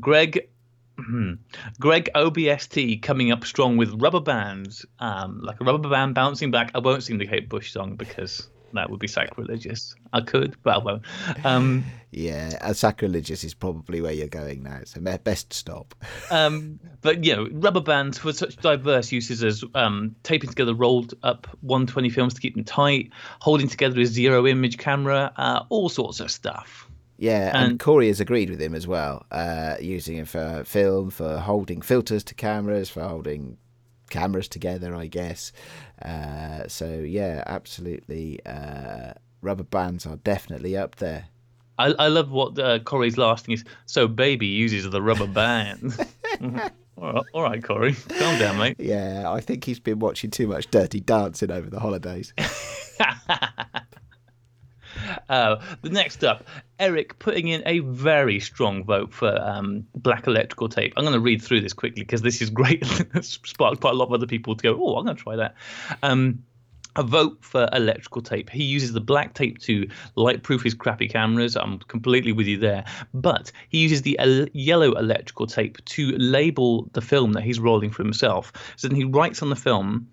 [0.00, 0.48] Greg.
[0.96, 1.34] hmm,
[1.78, 6.70] Greg OBST coming up strong with rubber bands, um, like a rubber band bouncing back.
[6.74, 9.94] I won't sing the Kate Bush song because that would be sacrilegious.
[10.12, 11.02] I could, but I won't.
[11.44, 14.80] Um, Yeah, sacrilegious is probably where you're going now.
[14.84, 15.94] So best stop.
[16.30, 21.14] Um, but you know, rubber bands for such diverse uses as um, taping together rolled
[21.22, 25.88] up 120 films to keep them tight, holding together a zero image camera, uh, all
[25.88, 26.86] sorts of stuff.
[27.18, 31.10] Yeah, and, And- Corey has agreed with him as well, uh, using it for film,
[31.10, 33.56] for holding filters to cameras, for holding
[34.08, 35.52] cameras together, I guess.
[36.02, 38.40] Uh, so, yeah, absolutely.
[38.44, 41.26] Uh, rubber bands are definitely up there.
[41.78, 43.64] I, I love what uh, Corey's last thing is.
[43.86, 45.96] So baby uses the rubber band.
[47.00, 48.74] All, right, all right, Corey, calm down, mate.
[48.80, 52.34] Yeah, I think he's been watching too much Dirty Dancing over the holidays.
[55.28, 56.44] Uh, the next up,
[56.78, 60.94] Eric putting in a very strong vote for um, black electrical tape.
[60.96, 62.84] I'm going to read through this quickly because this is great.
[63.14, 65.36] It's sparked quite a lot of other people to go, oh, I'm going to try
[65.36, 65.54] that.
[66.02, 66.42] Um,
[66.98, 68.50] a vote for electrical tape.
[68.50, 71.56] He uses the black tape to lightproof his crappy cameras.
[71.56, 72.84] I'm completely with you there.
[73.14, 77.90] But he uses the el- yellow electrical tape to label the film that he's rolling
[77.90, 78.52] for himself.
[78.76, 80.08] So then he writes on the film.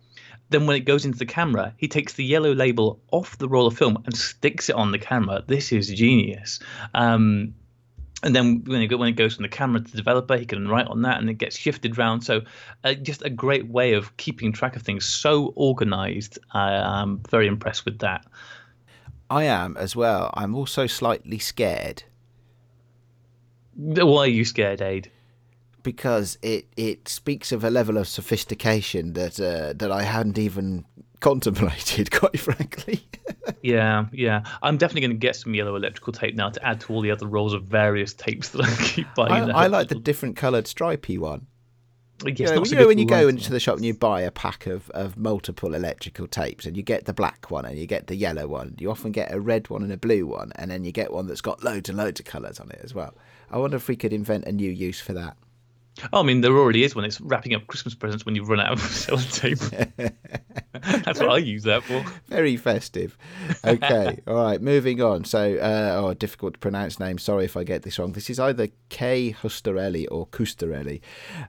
[0.49, 3.67] Then when it goes into the camera, he takes the yellow label off the roll
[3.67, 5.43] of film and sticks it on the camera.
[5.47, 6.59] This is genius.
[6.93, 7.55] Um,
[8.23, 10.67] and then when it, when it goes from the camera to the developer, he can
[10.67, 12.21] write on that, and it gets shifted around.
[12.21, 12.41] So,
[12.83, 15.05] uh, just a great way of keeping track of things.
[15.05, 16.39] So organized.
[16.51, 18.25] I, I'm very impressed with that.
[19.29, 20.31] I am as well.
[20.35, 22.03] I'm also slightly scared
[23.75, 25.11] Why are you scared, Aid?
[25.85, 30.83] Because it, it speaks of a level of sophistication that uh, that I hadn't even
[31.21, 33.01] contemplated, quite frankly.
[33.61, 34.43] Yeah, yeah.
[34.61, 37.09] I'm definitely going to get some yellow electrical tape now to add to all the
[37.09, 39.51] other rolls of various tapes that I keep buying.
[39.51, 41.47] I, I like the different coloured stripy one.
[42.23, 44.31] Yes, you know, you know when you go into the shop and you buy a
[44.31, 48.07] pack of, of multiple electrical tapes and you get the black one and you get
[48.07, 48.75] the yellow one.
[48.79, 51.27] You often get a red one and a blue one, and then you get one
[51.27, 53.15] that's got loads and loads of colours on it as well.
[53.49, 55.37] I wonder if we could invent a new use for that.
[56.11, 58.59] Oh, I mean, there already is when it's wrapping up Christmas presents when you run
[58.59, 60.13] out of sellotape.
[61.05, 62.03] That's what I use that for.
[62.27, 63.17] Very festive.
[63.63, 65.23] Okay, all right, moving on.
[65.23, 67.17] So, uh, oh, difficult to pronounce name.
[67.17, 68.11] Sorry if I get this wrong.
[68.11, 69.35] This is either K.
[69.41, 71.01] Hustarelli or Custarelli.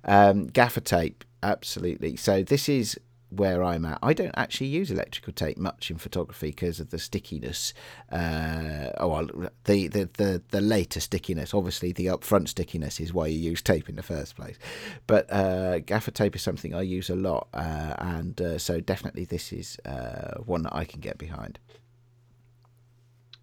[0.05, 2.17] Um, gaffer tape, absolutely.
[2.17, 2.99] So, this is
[3.31, 3.99] where I'm at.
[4.03, 7.75] I don't actually use electrical tape much in photography because of the stickiness.
[8.11, 11.53] Uh, oh, the, the, the, the later stickiness.
[11.53, 14.59] Obviously, the upfront stickiness is why you use tape in the first place.
[15.07, 19.25] But uh, gaffer tape is something I use a lot, uh, and uh, so definitely
[19.25, 21.59] this is uh, one that I can get behind.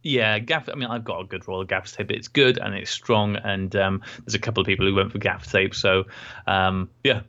[0.04, 0.68] Yeah, gaff.
[0.70, 2.12] I mean, I've got a good roll of gaff tape.
[2.12, 5.18] It's good and it's strong, and um, there's a couple of people who went for
[5.18, 5.74] gaff tape.
[5.74, 6.04] So,
[6.46, 7.22] um, yeah.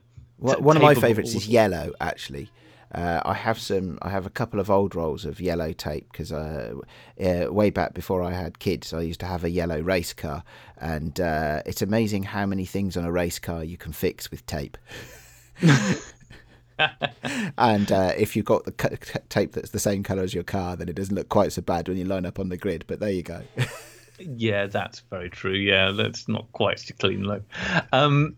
[0.45, 1.91] One one of my favourites is yellow.
[1.99, 2.51] Actually,
[2.93, 3.97] uh, I have some.
[4.03, 6.75] I have a couple of old rolls of yellow tape because uh,
[7.19, 10.43] uh, way back before I had kids, I used to have a yellow race car,
[10.77, 14.45] and uh, it's amazing how many things on a race car you can fix with
[14.45, 14.77] tape.
[17.57, 20.89] and uh, if you've got the tape that's the same colour as your car, then
[20.89, 22.85] it doesn't look quite so bad when you line up on the grid.
[22.85, 23.41] But there you go.
[24.19, 25.53] Yeah, that's very true.
[25.53, 27.43] Yeah, that's not quite so clean look.
[27.91, 28.37] Um,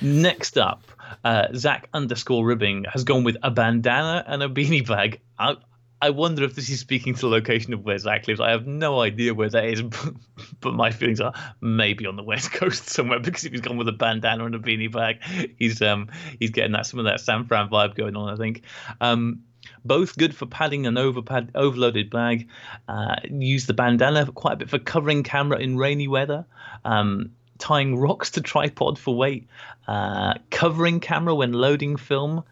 [0.00, 0.82] next up,
[1.24, 5.20] uh, Zach underscore Ribbing has gone with a bandana and a beanie bag.
[5.38, 5.56] I,
[6.00, 8.40] I wonder if this is speaking to the location of where Zach lives.
[8.40, 9.82] I have no idea where that is,
[10.60, 13.88] but, my feelings are maybe on the west coast somewhere because if he's gone with
[13.88, 15.22] a bandana and a beanie bag,
[15.58, 18.32] he's um he's getting that some of that San Fran vibe going on.
[18.32, 18.62] I think.
[19.00, 19.42] Um,
[19.84, 22.48] both good for padding an overpad, overloaded bag.
[22.88, 26.44] Uh, use the bandana quite a bit for covering camera in rainy weather.
[26.84, 29.46] Um, tying rocks to tripod for weight.
[29.86, 32.44] Uh, covering camera when loading film.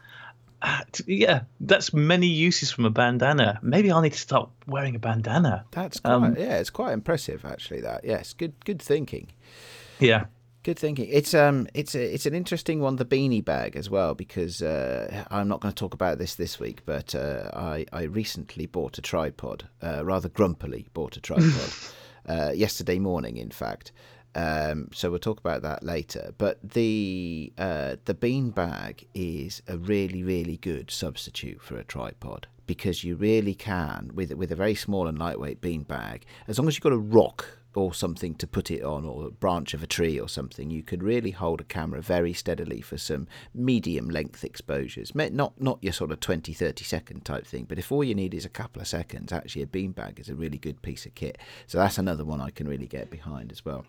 [0.61, 3.59] Uh, yeah, that's many uses from a bandana.
[3.61, 5.65] Maybe I'll need to start wearing a bandana.
[5.71, 7.81] That's quite, um, yeah, it's quite impressive actually.
[7.81, 9.27] That yes, good good thinking.
[9.99, 10.25] Yeah.
[10.63, 11.07] Good thinking.
[11.11, 15.25] It's um, it's a, it's an interesting one, the beanie bag as well, because uh,
[15.29, 18.97] I'm not going to talk about this this week, but uh, I I recently bought
[18.97, 21.71] a tripod, uh, rather grumpily bought a tripod,
[22.27, 23.91] uh, yesterday morning, in fact.
[24.35, 26.33] Um, so we'll talk about that later.
[26.37, 32.47] But the uh, the bean bag is a really really good substitute for a tripod
[32.67, 36.67] because you really can with with a very small and lightweight bean bag, as long
[36.67, 39.83] as you've got a rock or something to put it on or a branch of
[39.83, 44.09] a tree or something you could really hold a camera very steadily for some medium
[44.09, 45.13] length exposures.
[45.13, 48.33] Not not your sort of 20 30 second type thing but if all you need
[48.33, 51.37] is a couple of seconds actually a beanbag is a really good piece of kit.
[51.67, 53.85] So that's another one i can really get behind as well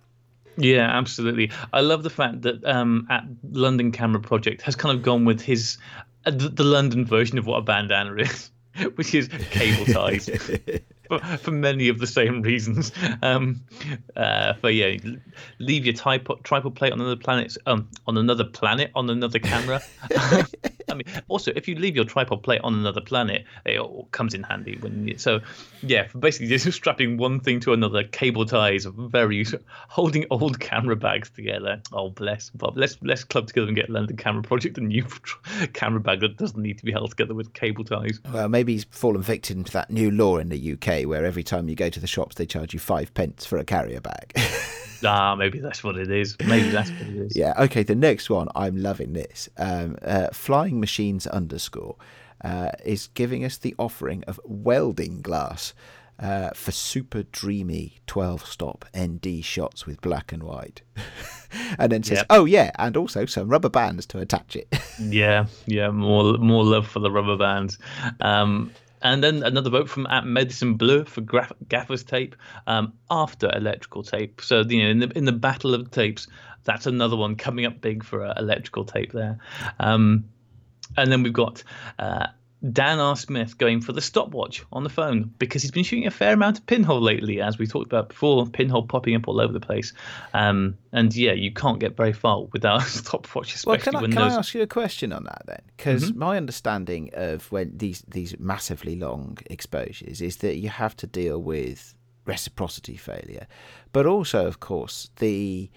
[0.56, 1.50] yeah, absolutely.
[1.72, 5.40] I love the fact that um, at London Camera Project has kind of gone with
[5.40, 5.78] his
[6.24, 8.50] uh, the, the London version of what a bandana is,
[8.94, 10.28] which is cable ties.
[11.08, 12.92] for, for many of the same reasons.
[13.22, 13.62] Um,
[14.16, 14.96] uh, for yeah,
[15.58, 19.80] leave your tripod tripod plate on another planet, um, on another planet, on another camera.
[20.88, 24.34] I mean, also if you leave your tripod plate on another planet, it all comes
[24.34, 25.40] in handy when you, so
[25.82, 29.44] yeah, basically just strapping one thing to another, cable ties, are very
[29.88, 31.80] holding old camera bags together.
[31.92, 35.04] Oh bless Bob, let's let's club together and get London Camera Project a new
[35.72, 38.20] camera bag that doesn't need to be held together with cable ties.
[38.32, 41.68] Well, maybe he's fallen victim to that new law in the UK where every time
[41.68, 44.34] you go to the shops they charge you five pence for a carrier bag.
[45.04, 46.36] Ah, maybe that's what it is.
[46.46, 47.32] Maybe that's what it is.
[47.36, 47.54] Yeah.
[47.58, 47.82] Okay.
[47.82, 49.48] The next one, I'm loving this.
[49.56, 51.96] Um, uh, Flying Machines underscore
[52.42, 55.74] uh, is giving us the offering of welding glass.
[56.18, 60.80] Uh, for super dreamy 12 stop ND shots with black and white.
[61.78, 62.26] and then says, yep.
[62.30, 64.66] "Oh yeah, and also some rubber bands to attach it."
[64.98, 67.78] yeah, yeah, more more love for the rubber bands.
[68.20, 68.72] Um,
[69.12, 72.34] and then another vote from at Medicine Bleu for graf- gaffer's tape
[72.66, 74.40] um, after electrical tape.
[74.40, 76.26] So you know, in the in the battle of tapes,
[76.64, 79.38] that's another one coming up big for uh, electrical tape there.
[79.78, 80.24] Um,
[80.96, 81.62] and then we've got
[81.98, 82.26] uh,
[82.72, 83.16] Dan R.
[83.16, 86.58] Smith going for the stopwatch on the phone because he's been shooting a fair amount
[86.58, 88.46] of pinhole lately, as we talked about before.
[88.46, 89.92] Pinhole popping up all over the place,
[90.34, 93.54] um, and yeah, you can't get very far without a stopwatch.
[93.54, 94.32] Especially well, can, I, when can those...
[94.32, 95.62] I ask you a question on that then?
[95.76, 96.18] Because mm-hmm.
[96.18, 101.40] my understanding of when these these massively long exposures is that you have to deal
[101.40, 101.94] with
[102.24, 103.46] reciprocity failure,
[103.92, 105.70] but also, of course, the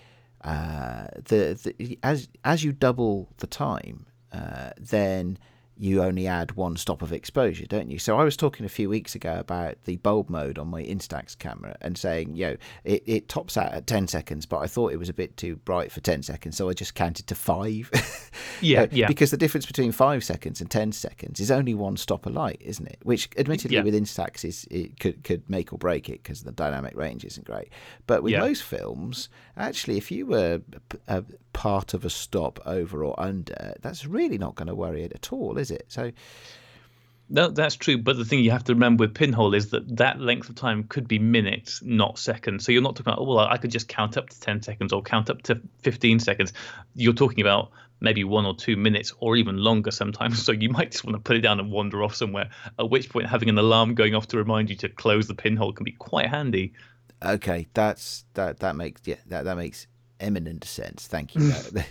[0.43, 5.37] uh, the, the as as you double the time, uh, then
[5.79, 7.97] you only add one stop of exposure, don't you?
[7.99, 11.37] So I was talking a few weeks ago about the bulb mode on my Instax
[11.37, 14.91] camera and saying, you know, it, it tops out at 10 seconds, but I thought
[14.91, 17.89] it was a bit too bright for 10 seconds, so I just counted to five.
[18.61, 19.07] yeah, uh, yeah.
[19.07, 22.61] Because the difference between five seconds and 10 seconds is only one stop of light,
[22.61, 22.99] isn't it?
[23.03, 23.83] Which, admittedly, yeah.
[23.83, 27.45] with Instax, is it could, could make or break it because the dynamic range isn't
[27.45, 27.69] great.
[28.05, 28.41] But with yeah.
[28.41, 30.61] most films, actually, if you were
[31.07, 31.23] a
[31.53, 35.31] part of a stop over or under, that's really not going to worry it at
[35.33, 35.85] all, is it?
[35.87, 36.11] So.
[37.31, 37.99] No, that's true.
[37.99, 40.85] But the thing you have to remember with Pinhole is that that length of time
[40.85, 42.65] could be minutes, not seconds.
[42.65, 44.91] So you're not talking about, oh, well, I could just count up to 10 seconds
[44.91, 46.53] or count up to 15 seconds.
[46.95, 47.69] You're talking about
[48.01, 50.39] maybe one or two minutes or even longer sometimes.
[50.49, 53.09] So you might just want to put it down and wander off somewhere, at which
[53.09, 55.91] point having an alarm going off to remind you to close the pinhole can be
[55.91, 56.73] quite handy.
[57.23, 59.85] Okay, that's that that makes yeah that that makes
[60.19, 61.07] eminent sense.
[61.07, 61.51] Thank you.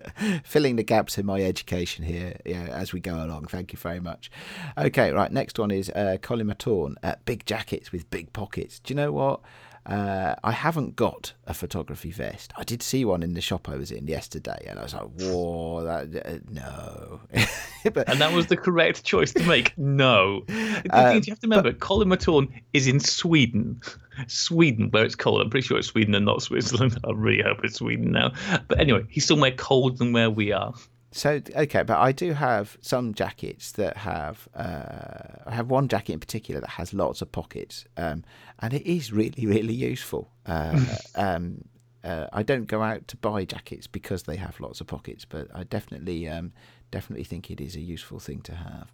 [0.44, 3.46] Filling the gaps in my education here yeah, as we go along.
[3.46, 4.30] Thank you very much.
[4.76, 5.30] Okay, right.
[5.30, 6.96] Next one is uh, Colin Matorn.
[7.02, 8.78] Uh, big jackets with big pockets.
[8.78, 9.40] Do you know what?
[9.84, 12.52] Uh, I haven't got a photography vest.
[12.56, 15.08] I did see one in the shop I was in yesterday, and I was like,
[15.18, 17.20] "Whoa, that uh, no."
[17.92, 19.74] but, and that was the correct choice to make.
[19.82, 23.80] No, uh, you have to remember, but, Colin Matorn is in Sweden.
[24.28, 25.40] Sweden, where it's cold.
[25.40, 26.98] I'm pretty sure it's Sweden and not Switzerland.
[27.04, 28.32] I really hope it's Sweden now.
[28.68, 30.74] But anyway, he's somewhere cold than where we are.
[31.12, 34.48] So okay, but I do have some jackets that have.
[34.54, 38.24] Uh, I have one jacket in particular that has lots of pockets, um,
[38.60, 40.30] and it is really, really useful.
[40.46, 40.80] Uh,
[41.14, 41.64] um,
[42.02, 45.48] uh, I don't go out to buy jackets because they have lots of pockets, but
[45.54, 46.52] I definitely, um,
[46.90, 48.90] definitely think it is a useful thing to have.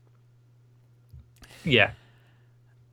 [1.65, 1.93] Yeah.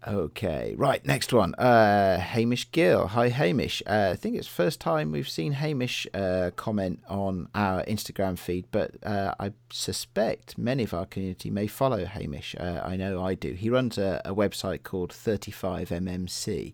[0.07, 1.03] Okay, right.
[1.03, 1.55] Next one.
[1.55, 3.07] Uh, Hamish Gill.
[3.07, 3.81] Hi, Hamish.
[3.87, 8.65] Uh, I think it's first time we've seen Hamish uh, comment on our Instagram feed,
[8.71, 12.55] but uh, I suspect many of our community may follow Hamish.
[12.59, 13.53] Uh, I know I do.
[13.53, 16.73] He runs a, a website called 35mmc.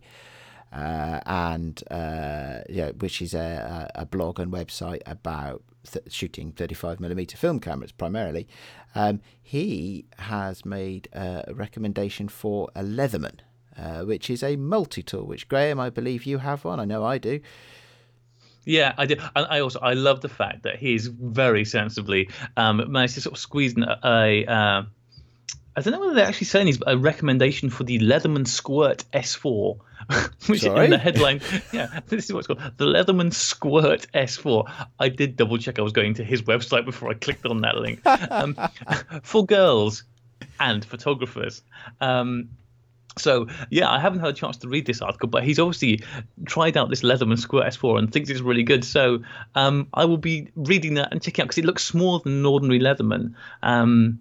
[0.73, 7.37] Uh, and uh, yeah, which is a, a blog and website about th- shooting 35mm
[7.37, 8.47] film cameras primarily.
[8.95, 13.39] Um, he has made a recommendation for a Leatherman,
[13.77, 15.25] uh, which is a multi tool.
[15.25, 16.79] Which Graham, I believe you have one.
[16.79, 17.39] I know I do.
[18.65, 19.15] Yeah, I do.
[19.35, 23.33] And I also I love the fact that he's very sensibly um, managed to sort
[23.33, 23.99] of squeeze in a.
[24.03, 24.83] a uh,
[25.73, 29.79] I don't know whether they're actually saying he's a recommendation for the Leatherman Squirt S4,
[30.47, 30.85] which Sorry?
[30.85, 31.41] in the headline,
[31.71, 34.89] yeah, this is what's called the Leatherman Squirt S4.
[34.99, 37.77] I did double check I was going to his website before I clicked on that
[37.77, 38.01] link.
[38.31, 38.55] Um,
[39.23, 40.03] for girls
[40.59, 41.63] and photographers.
[41.99, 42.49] Um,
[43.17, 46.03] so yeah, I haven't had a chance to read this article, but he's obviously
[46.45, 48.85] tried out this Leatherman Squirt S4 and thinks it's really good.
[48.85, 49.21] So
[49.55, 52.45] um, I will be reading that and checking out because it looks smaller than an
[52.45, 53.33] ordinary Leatherman.
[53.63, 54.19] Um,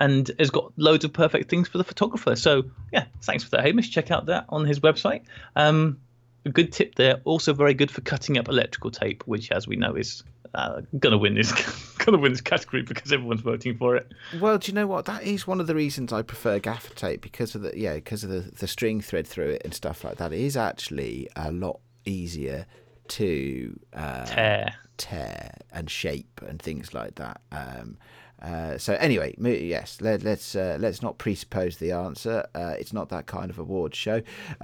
[0.00, 2.34] and has got loads of perfect things for the photographer.
[2.34, 3.90] So yeah, thanks for that, Hamish.
[3.90, 5.22] Check out that on his website.
[5.54, 5.98] Um,
[6.44, 7.20] a good tip there.
[7.24, 10.22] Also very good for cutting up electrical tape, which, as we know, is
[10.54, 11.52] uh, gonna win this
[11.98, 14.10] gonna win this category because everyone's voting for it.
[14.40, 15.04] Well, do you know what?
[15.04, 18.24] That is one of the reasons I prefer gaffer tape because of the yeah because
[18.24, 20.32] of the the string thread through it and stuff like that.
[20.32, 22.66] It is actually a lot easier
[23.08, 24.74] to uh, Tear.
[24.96, 27.40] tear and shape and things like that.
[27.52, 27.98] Um,
[28.42, 32.46] uh, so anyway, yes, let, let's uh, let's not presuppose the answer.
[32.54, 34.22] Uh, it's not that kind of award show.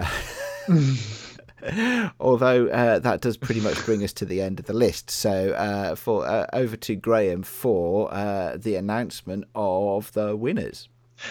[2.20, 5.11] Although uh, that does pretty much bring us to the end of the list.
[5.11, 10.89] So uh, for uh, over to Graham for uh, the announcement of the winners.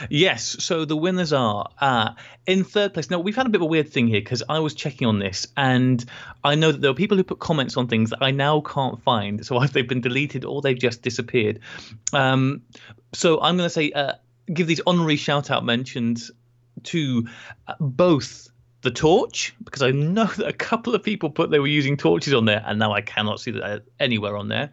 [0.09, 2.11] Yes, so the winners are uh,
[2.45, 3.09] in third place.
[3.09, 5.19] Now, we've had a bit of a weird thing here because I was checking on
[5.19, 6.03] this and
[6.43, 9.01] I know that there are people who put comments on things that I now can't
[9.03, 9.45] find.
[9.45, 11.59] So either they've been deleted or they've just disappeared.
[12.13, 12.63] Um,
[13.13, 14.13] so I'm going to say, uh,
[14.53, 16.31] give these honorary shout out mentions
[16.83, 17.27] to
[17.67, 18.49] uh, both
[18.85, 22.35] the torch because I know that a couple of people put they were using torches
[22.35, 24.69] on there, and now I cannot see that anywhere on there.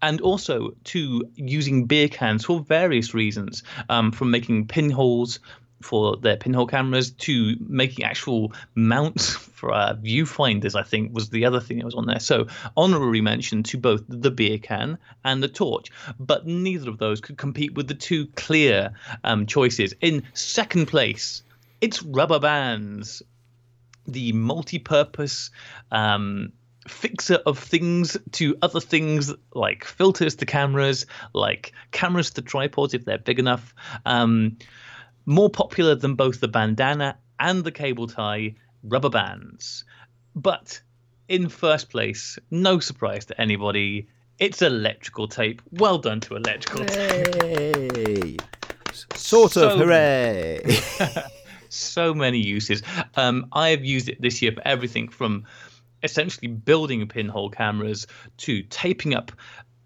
[0.00, 5.40] And also to using beer cans for various reasons, um, from making pinholes
[5.82, 10.74] for their pinhole cameras to making actual mounts for uh, viewfinders.
[10.74, 12.18] I think was the other thing that was on there.
[12.18, 12.46] So
[12.78, 17.36] honorary mention to both the beer can and the torch, but neither of those could
[17.36, 19.92] compete with the two clear um, choices.
[20.00, 21.42] In second place,
[21.80, 23.22] it's rubber bands
[24.12, 25.50] the multi-purpose
[25.92, 26.52] um,
[26.88, 33.04] fixer of things to other things like filters to cameras, like cameras to tripods if
[33.04, 33.74] they're big enough.
[34.06, 34.56] Um,
[35.26, 39.84] more popular than both the bandana and the cable tie, rubber bands.
[40.34, 40.80] But
[41.28, 44.08] in first place, no surprise to anybody,
[44.38, 45.60] it's electrical tape.
[45.72, 48.42] Well done to electrical tape.
[49.14, 50.60] Sort of, So- hooray!
[51.70, 52.82] so many uses.
[53.16, 55.44] Um, I have used it this year for everything from
[56.02, 58.06] essentially building pinhole cameras
[58.38, 59.32] to taping up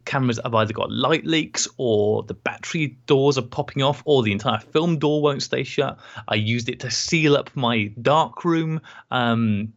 [0.04, 4.22] cameras that have either got light leaks or the battery doors are popping off or
[4.22, 5.98] the entire film door won't stay shut.
[6.28, 8.80] I used it to seal up my dark room.
[9.10, 9.72] Um,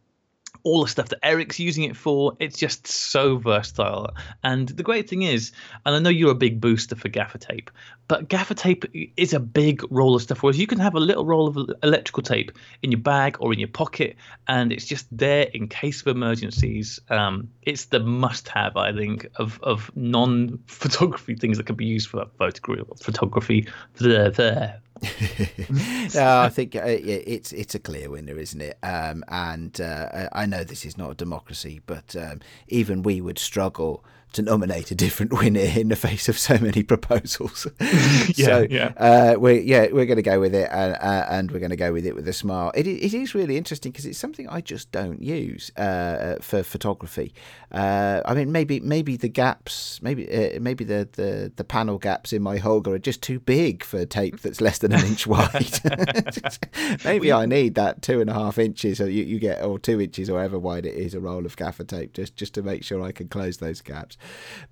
[0.62, 2.36] all the stuff that Eric's using it for.
[2.38, 4.14] It's just so versatile.
[4.42, 5.52] And the great thing is,
[5.84, 7.70] and I know you're a big booster for gaffer tape,
[8.08, 8.84] but gaffer tape
[9.16, 10.42] is a big roll of stuff.
[10.42, 12.52] Whereas you can have a little roll of electrical tape
[12.82, 17.00] in your bag or in your pocket, and it's just there in case of emergencies.
[17.10, 22.26] Um, it's the must-have, I think, of of non-photography things that can be used for
[22.38, 22.84] photography.
[23.02, 23.68] Photography.
[23.96, 24.80] There, there.
[26.14, 28.78] no, I think uh, it's it's a clear winner, isn't it?
[28.82, 33.38] Um, and uh, I know this is not a democracy, but um, even we would
[33.38, 37.66] struggle to nominate a different winner in the face of so many proposals.
[38.34, 38.92] so yeah.
[38.96, 41.76] Uh, we yeah we're going to go with it, and, uh, and we're going to
[41.76, 42.70] go with it with a smile.
[42.74, 47.32] It, it is really interesting because it's something I just don't use uh, for photography.
[47.72, 52.32] Uh, I mean, maybe maybe the gaps, maybe uh, maybe the, the the panel gaps
[52.32, 55.80] in my Holga are just too big for tape that's less than an inch wide.
[57.04, 60.00] maybe I need that two and a half inches, or you, you get or two
[60.00, 62.84] inches, or however wide it is, a roll of gaffer tape just just to make
[62.84, 64.17] sure I can close those gaps.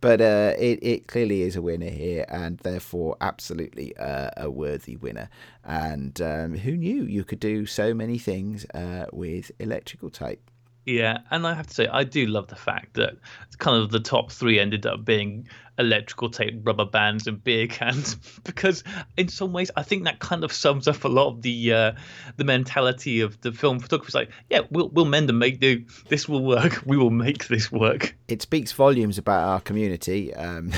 [0.01, 4.97] But uh, it it clearly is a winner here, and therefore absolutely uh, a worthy
[4.97, 5.29] winner.
[5.65, 10.51] And um, who knew you could do so many things uh, with electrical tape?
[10.87, 13.17] Yeah, and I have to say, I do love the fact that
[13.59, 18.15] kind of the top three ended up being electrical tape, rubber bands, and beer cans,
[18.45, 18.85] because
[19.17, 21.93] in some ways, I think that kind of sums up a lot of the uh,
[22.37, 24.15] the mentality of the film photographers.
[24.15, 25.85] Like, yeah, we'll we'll mend and make do.
[26.09, 26.83] This will work.
[26.87, 28.15] We will make this work.
[28.29, 30.33] It speaks volumes about our community.
[30.33, 30.73] Um...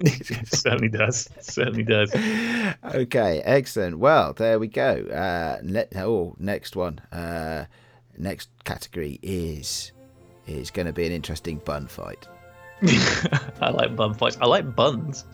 [0.00, 1.28] it certainly does.
[1.36, 2.12] It certainly does.
[2.84, 4.00] Okay, excellent.
[4.00, 5.06] Well, there we go.
[5.06, 6.98] Uh, let, oh, next one.
[7.12, 7.66] Uh,
[8.18, 9.92] next category is
[10.46, 12.28] is going to be an interesting bun fight.
[13.60, 14.38] I like bun fights.
[14.40, 15.24] I like buns.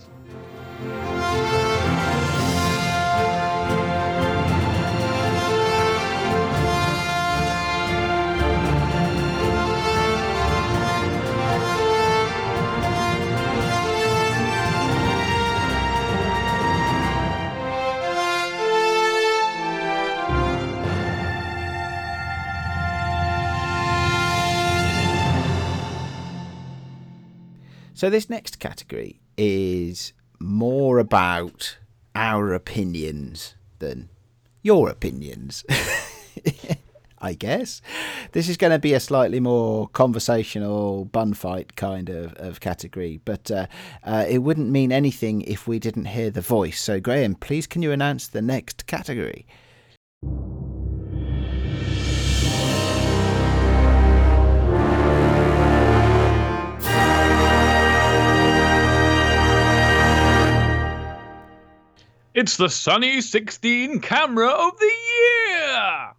[28.03, 31.78] So this next category is more about
[32.16, 34.09] our opinions than
[34.61, 35.64] your opinions.
[37.20, 37.80] I guess.
[38.32, 43.20] This is going to be a slightly more conversational bun fight kind of, of category,
[43.24, 43.68] but uh,
[44.03, 46.80] uh, it wouldn't mean anything if we didn't hear the voice.
[46.80, 49.46] So, Graham, please can you announce the next category?
[62.43, 64.90] It's the Sunny 16 camera of the
[65.47, 66.11] year!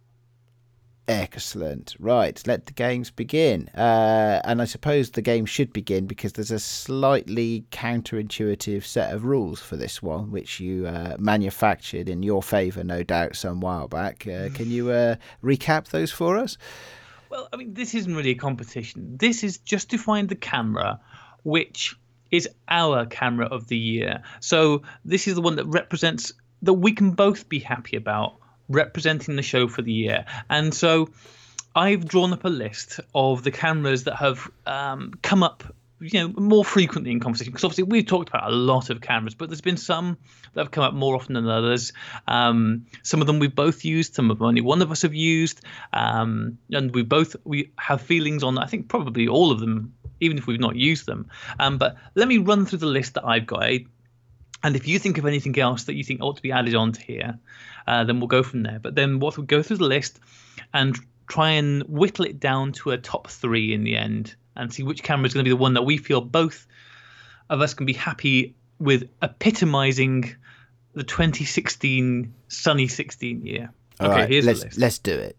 [1.06, 1.94] Excellent.
[1.98, 3.68] Right, let the games begin.
[3.76, 9.26] Uh, and I suppose the game should begin because there's a slightly counterintuitive set of
[9.26, 13.86] rules for this one, which you uh, manufactured in your favour, no doubt, some while
[13.86, 14.26] back.
[14.26, 16.56] Uh, can you uh, recap those for us?
[17.28, 19.18] Well, I mean, this isn't really a competition.
[19.18, 21.00] This is just to find the camera
[21.42, 21.94] which
[22.34, 24.20] is our camera of the year.
[24.40, 26.32] So this is the one that represents
[26.62, 30.24] that we can both be happy about representing the show for the year.
[30.50, 31.10] And so
[31.76, 35.62] I've drawn up a list of the cameras that have um, come up
[36.00, 39.32] you know more frequently in conversation because obviously we've talked about a lot of cameras
[39.32, 40.18] but there's been some
[40.52, 41.92] that have come up more often than others
[42.26, 45.14] um, some of them we've both used some of them only one of us have
[45.14, 49.94] used um, and we both we have feelings on i think probably all of them
[50.20, 51.28] even if we've not used them.
[51.58, 53.64] Um, but let me run through the list that I've got.
[54.62, 57.00] And if you think of anything else that you think ought to be added onto
[57.00, 57.38] here,
[57.86, 58.78] uh, then we'll go from there.
[58.78, 60.18] But then what we'll go through the list
[60.72, 64.82] and try and whittle it down to a top three in the end and see
[64.82, 66.66] which camera is going to be the one that we feel both
[67.50, 70.34] of us can be happy with epitomizing
[70.94, 73.70] the 2016 sunny 16 year.
[74.00, 74.78] All okay, right, here's let's, the list.
[74.78, 75.36] Let's do it.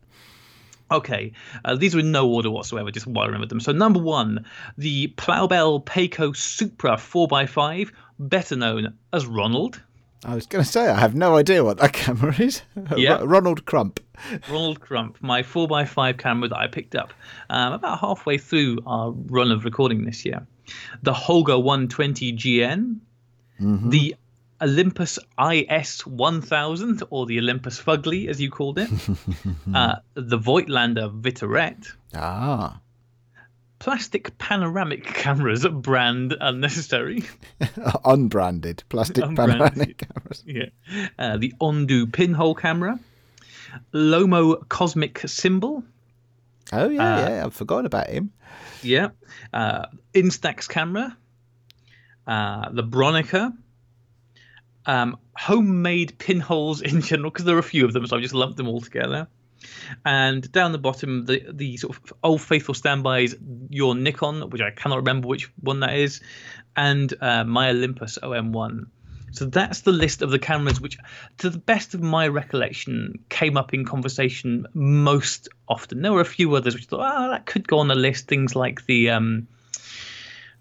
[0.91, 1.31] Okay,
[1.63, 3.59] uh, these are in no order whatsoever, just while I remember them.
[3.59, 4.45] So, number one,
[4.77, 9.81] the Plaubel Peco Supra 4x5, better known as Ronald.
[10.23, 12.61] I was going to say, I have no idea what that camera is.
[12.95, 13.21] Yeah.
[13.23, 13.99] Ronald Crump.
[14.49, 17.13] Ronald Crump, my 4x5 camera that I picked up
[17.49, 20.45] um, about halfway through our run of recording this year.
[21.03, 22.99] The Holga 120 GN.
[23.59, 23.89] Mm-hmm.
[23.89, 24.15] The
[24.66, 28.89] Olympus IS 1000, or the Olympus Fugly, as you called it,
[29.74, 31.86] uh, the Voigtlander Vitoret.
[32.16, 32.80] Ah.
[33.78, 37.24] Plastic panoramic cameras, brand unnecessary.
[38.05, 39.59] Unbranded plastic Unbranded.
[39.59, 40.43] panoramic cameras.
[40.47, 40.70] Yeah.
[41.20, 42.99] Uh, the Ondu pinhole camera.
[43.93, 45.84] Lomo Cosmic Symbol.
[46.74, 47.45] Oh, yeah, uh, yeah.
[47.45, 48.32] I've forgotten about him.
[48.82, 49.09] Yeah.
[49.53, 51.16] Uh, Instax camera.
[52.26, 53.53] Uh, the Bronica
[54.86, 58.33] um, homemade pinholes in general, because there are a few of them, so I've just
[58.33, 59.27] lumped them all together.
[60.05, 63.36] And down the bottom, the the sort of old faithful standbys,
[63.69, 66.21] your Nikon, which I cannot remember which one that is,
[66.75, 68.88] and uh, my Olympus OM1.
[69.31, 70.97] So that's the list of the cameras which,
[71.39, 76.01] to the best of my recollection, came up in conversation most often.
[76.01, 78.27] There were a few others which thought, oh, that could go on the list.
[78.27, 79.47] Things like the um,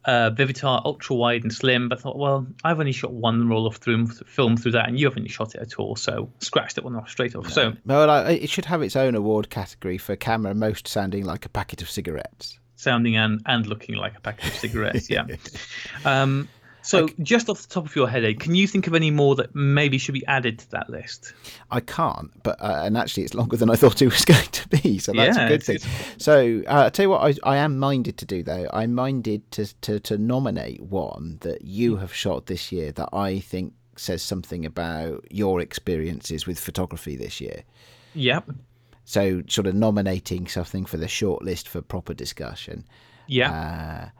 [0.05, 3.67] uh, Vivitar ultra wide and slim, but I thought, well, I've only shot one roll
[3.67, 6.85] of through, film through that, and you haven't shot it at all, so scratched that
[6.85, 7.45] one off straight off.
[7.45, 7.51] No.
[7.51, 11.49] So, well, it should have its own award category for camera most sounding like a
[11.49, 12.59] packet of cigarettes.
[12.77, 15.27] Sounding and and looking like a packet of cigarettes, yeah.
[16.05, 16.49] Um,
[16.85, 19.55] so, just off the top of your head, can you think of any more that
[19.55, 21.32] maybe should be added to that list?
[21.70, 24.68] I can't, but uh, and actually, it's longer than I thought it was going to
[24.68, 25.78] be, so that's yeah, a good thing.
[26.18, 28.68] So, uh, I'll tell you what, I, I am minded to do though.
[28.70, 33.41] I'm minded to, to to nominate one that you have shot this year that I
[33.41, 37.64] think says something about your experiences with photography this year.
[38.14, 38.51] Yep.
[39.07, 42.85] So sort of nominating something for the shortlist for proper discussion.
[43.26, 44.11] Yeah.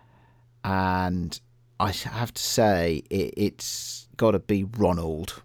[0.65, 1.39] Uh, and
[1.81, 5.43] I have to say, it, it's got to be Ronald.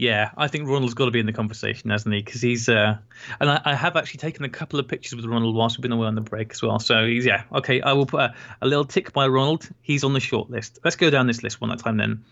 [0.00, 2.22] Yeah, I think Ronald's got to be in the conversation, hasn't he?
[2.22, 2.96] Because he's, uh,
[3.38, 5.92] and I, I, have actually taken a couple of pictures with Ronald whilst we've been
[5.92, 6.78] away on the break as well.
[6.78, 7.82] So he's, yeah, okay.
[7.82, 9.68] I will put a, a little tick by Ronald.
[9.82, 10.78] He's on the short list.
[10.82, 12.24] Let's go down this list one at a time then.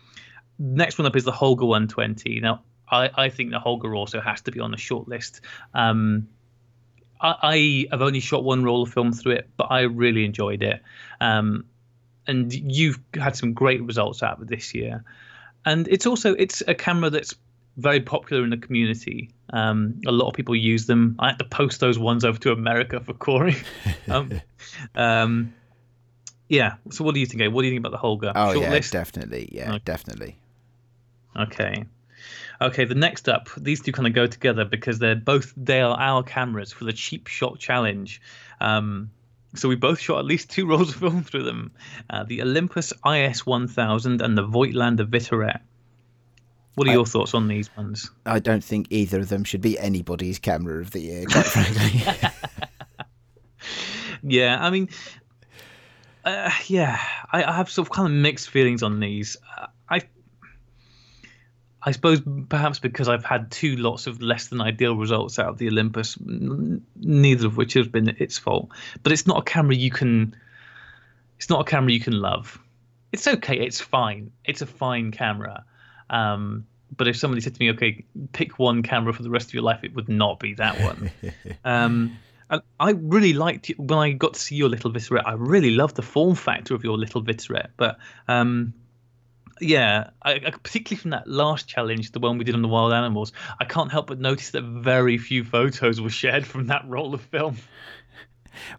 [0.58, 2.40] Next one up is the Holga 120.
[2.40, 5.42] Now, I, I think the Holga also has to be on the short list.
[5.74, 6.28] Um,
[7.20, 10.62] I, I, have only shot one roll of film through it, but I really enjoyed
[10.62, 10.80] it.
[11.20, 11.66] Um,
[12.28, 15.02] and you've had some great results out of it this year.
[15.64, 17.34] And it's also it's a camera that's
[17.78, 19.30] very popular in the community.
[19.50, 21.16] Um, a lot of people use them.
[21.18, 23.56] I had to post those ones over to America for Corey.
[24.08, 24.40] um,
[24.94, 25.54] um,
[26.48, 26.74] yeah.
[26.90, 27.42] So, what do you think?
[27.52, 28.32] What do you think about the Holga?
[28.34, 28.92] Oh Short yeah, list?
[28.92, 29.48] definitely.
[29.52, 29.82] Yeah, okay.
[29.84, 30.38] definitely.
[31.36, 31.86] Okay.
[32.60, 32.84] Okay.
[32.84, 36.22] The next up, these two kind of go together because they're both they are our
[36.22, 38.20] cameras for the cheap shot challenge.
[38.60, 39.10] Um,
[39.58, 41.72] so we both shot at least two rolls of film through them:
[42.10, 45.60] uh, the Olympus IS 1000 and the Voigtlander Vitoret.
[46.74, 48.10] What are your I, thoughts on these ones?
[48.24, 52.30] I don't think either of them should be anybody's camera of the year, quite frankly.
[54.22, 54.88] yeah, I mean,
[56.24, 57.00] uh, yeah,
[57.32, 59.36] I, I, have sort of kind of mixed feelings on these.
[61.88, 65.58] I, suppose perhaps because I've had two lots of less than ideal results out of
[65.58, 68.68] the Olympus, n- neither of which has been its fault.
[69.02, 70.36] But it's not a camera you can.
[71.38, 72.58] It's not a camera you can love.
[73.12, 73.58] It's okay.
[73.58, 74.30] It's fine.
[74.44, 75.64] It's a fine camera.
[76.10, 76.66] Um,
[76.96, 79.62] but if somebody said to me, "Okay, pick one camera for the rest of your
[79.62, 81.10] life," it would not be that one.
[81.64, 82.18] um,
[82.50, 85.22] and I really liked it when I got to see your little Vitoret.
[85.26, 88.72] I really loved the form factor of your little Vitoret, but um,
[89.60, 92.92] yeah, I, I, particularly from that last challenge, the one we did on the wild
[92.92, 97.14] animals, I can't help but notice that very few photos were shared from that roll
[97.14, 97.56] of film.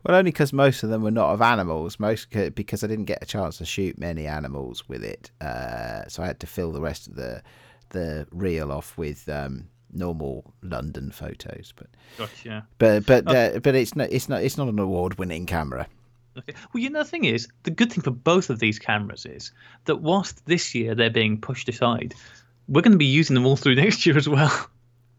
[0.04, 2.00] Well, only because most of them were not of animals.
[2.00, 6.24] Most because I didn't get a chance to shoot many animals with it, uh, so
[6.24, 7.42] I had to fill the rest of the
[7.90, 11.74] the reel off with um, normal London photos.
[11.76, 12.68] But gotcha.
[12.78, 15.88] But but uh, but it's not it's not it's not an award winning camera.
[16.74, 19.52] Well, you know, the thing is, the good thing for both of these cameras is
[19.86, 22.14] that whilst this year they're being pushed aside,
[22.68, 24.70] we're going to be using them all through next year as well.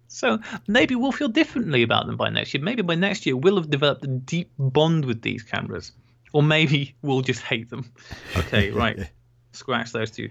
[0.08, 2.62] So maybe we'll feel differently about them by next year.
[2.62, 5.92] Maybe by next year we'll have developed a deep bond with these cameras,
[6.32, 7.90] or maybe we'll just hate them.
[8.36, 9.08] Okay, right.
[9.52, 10.30] Scratch those two.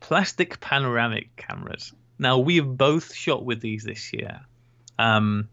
[0.00, 1.92] Plastic panoramic cameras.
[2.18, 4.40] Now we have both shot with these this year.
[4.98, 5.48] Um,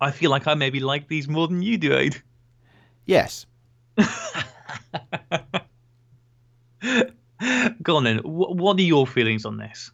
[0.00, 2.20] I feel like I maybe like these more than you do, Aid.
[3.06, 3.46] Yes.
[7.82, 8.18] Go on then.
[8.18, 9.90] What are your feelings on this?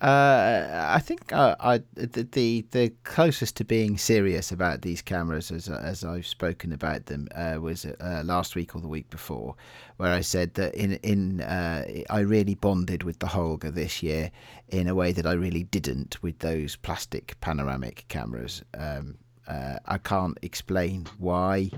[0.00, 5.68] Uh, I think I the, the, the closest to being serious about these cameras, as
[5.68, 9.56] as I've spoken about them, uh, was uh, last week or the week before,
[9.96, 14.30] where I said that in in uh, I really bonded with the Holga this year
[14.68, 18.62] in a way that I really didn't with those plastic panoramic cameras.
[18.78, 21.72] Um, uh, I can't explain why.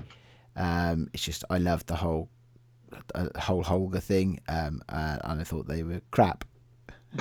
[0.55, 2.29] Um, it's just I love the whole
[3.37, 6.45] whole Holga thing, um, and I thought they were crap.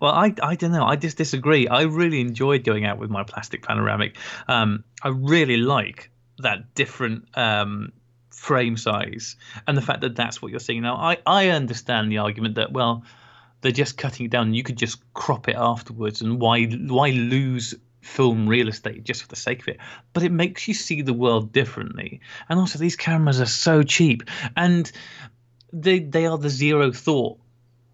[0.00, 0.84] well, I, I don't know.
[0.84, 1.68] I just disagree.
[1.68, 4.16] I really enjoyed going out with my plastic panoramic.
[4.46, 7.92] Um, I really like that different um,
[8.30, 10.96] frame size and the fact that that's what you're seeing now.
[10.96, 13.04] I, I understand the argument that well,
[13.60, 14.54] they're just cutting it down.
[14.54, 17.74] You could just crop it afterwards, and why why lose
[18.08, 19.78] film real estate just for the sake of it?
[20.12, 22.20] But it makes you see the world differently.
[22.48, 24.22] And also, these cameras are so cheap,
[24.56, 24.90] and
[25.72, 27.38] they they are the zero thought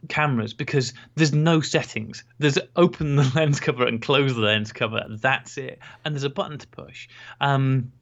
[0.08, 2.24] cameras because there's no settings.
[2.38, 5.04] There's open the lens cover and close the lens cover.
[5.08, 5.78] That's it.
[6.04, 7.08] And there's a button to push.
[7.40, 7.92] Um,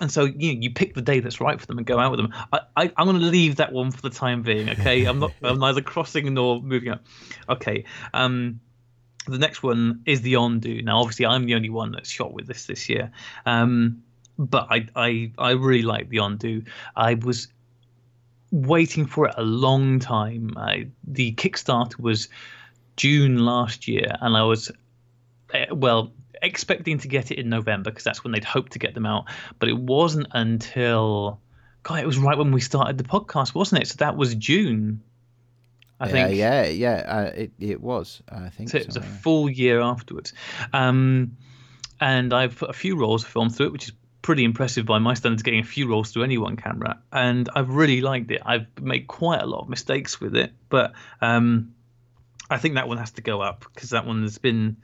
[0.00, 2.10] and so you know, you pick the day that's right for them and go out
[2.10, 2.34] with them.
[2.52, 4.70] I, I am going to leave that one for the time being.
[4.70, 5.32] Okay, I'm not.
[5.42, 7.04] I'm neither crossing nor moving up.
[7.48, 7.84] Okay.
[8.12, 8.60] Um,
[9.32, 10.84] the next one is the Ondu.
[10.84, 13.10] Now, obviously, I'm the only one that's shot with this this year.
[13.46, 14.02] Um,
[14.38, 16.66] but I, I I really like the Ondu.
[16.96, 17.48] I was
[18.50, 20.52] waiting for it a long time.
[20.56, 22.28] I, the Kickstarter was
[22.96, 24.70] June last year, and I was
[25.52, 26.12] eh, well
[26.42, 29.24] expecting to get it in November because that's when they'd hoped to get them out.
[29.58, 31.40] But it wasn't until
[31.82, 33.88] God, it was right when we started the podcast, wasn't it?
[33.88, 35.02] So that was June.
[36.04, 36.36] I think.
[36.36, 38.22] Yeah, yeah, uh, it it was.
[38.28, 38.78] I think so.
[38.78, 40.32] It was a full year afterwards,
[40.72, 41.36] um,
[42.00, 43.92] and I've put a few rolls of film through it, which is
[44.22, 47.70] pretty impressive by my standards, getting a few rolls through any one camera, and I've
[47.70, 48.42] really liked it.
[48.44, 51.74] I've made quite a lot of mistakes with it, but um,
[52.50, 54.78] I think that one has to go up because that one has been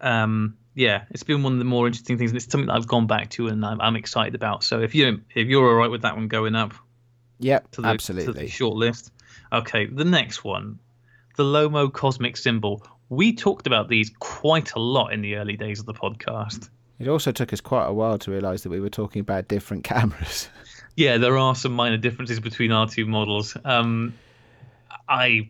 [0.00, 2.86] um, yeah, it's been one of the more interesting things, and it's something that I've
[2.86, 4.64] gone back to and I'm, I'm excited about.
[4.64, 6.74] So if you if you're all right with that one going up,
[7.38, 8.32] yeah, absolutely.
[8.32, 9.12] to the short list.
[9.52, 10.78] Okay, the next one,
[11.36, 12.86] the Lomo Cosmic Symbol.
[13.08, 16.68] We talked about these quite a lot in the early days of the podcast.
[17.00, 19.84] It also took us quite a while to realise that we were talking about different
[19.92, 20.48] cameras.
[20.96, 23.56] Yeah, there are some minor differences between our two models.
[23.64, 24.14] Um,
[25.08, 25.48] I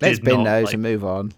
[0.00, 1.32] Let's bin those like- and move on.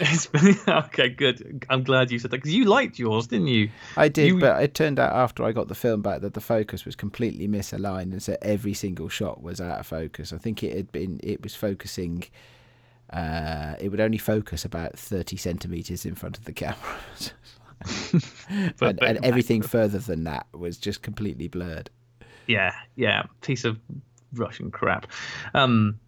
[0.00, 1.64] It's been, okay, good.
[1.70, 3.70] I'm glad you said that because you liked yours, didn't you?
[3.96, 6.40] I did, You- but it turned out after I got the film back that the
[6.40, 10.32] focus was completely misaligned, and so every single shot was out of focus.
[10.32, 12.24] I think it had been, it was focusing.
[13.10, 16.76] Uh, it would only focus about thirty centimeters in front of the camera,
[18.80, 21.88] and, and everything further than that was just completely blurred.
[22.46, 23.78] Yeah, yeah, piece of
[24.32, 25.06] Russian crap.
[25.54, 25.98] Um,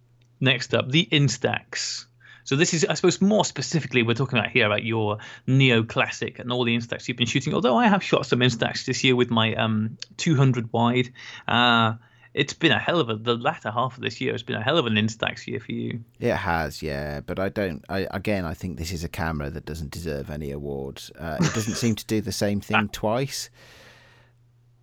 [0.41, 2.05] next up, the Instax.
[2.49, 6.51] So this is, I suppose, more specifically, we're talking about here about your neoclassic and
[6.51, 7.53] all the Instax you've been shooting.
[7.53, 11.13] Although I have shot some Instax this year with my um 200 wide.
[11.47, 11.93] Uh,
[12.33, 13.17] it's been a hell of a.
[13.17, 15.73] The latter half of this year has been a hell of an Instax year for
[15.73, 16.03] you.
[16.19, 17.85] It has, yeah, but I don't.
[17.87, 21.11] I again, I think this is a camera that doesn't deserve any awards.
[21.19, 23.51] Uh, it doesn't seem to do the same thing twice.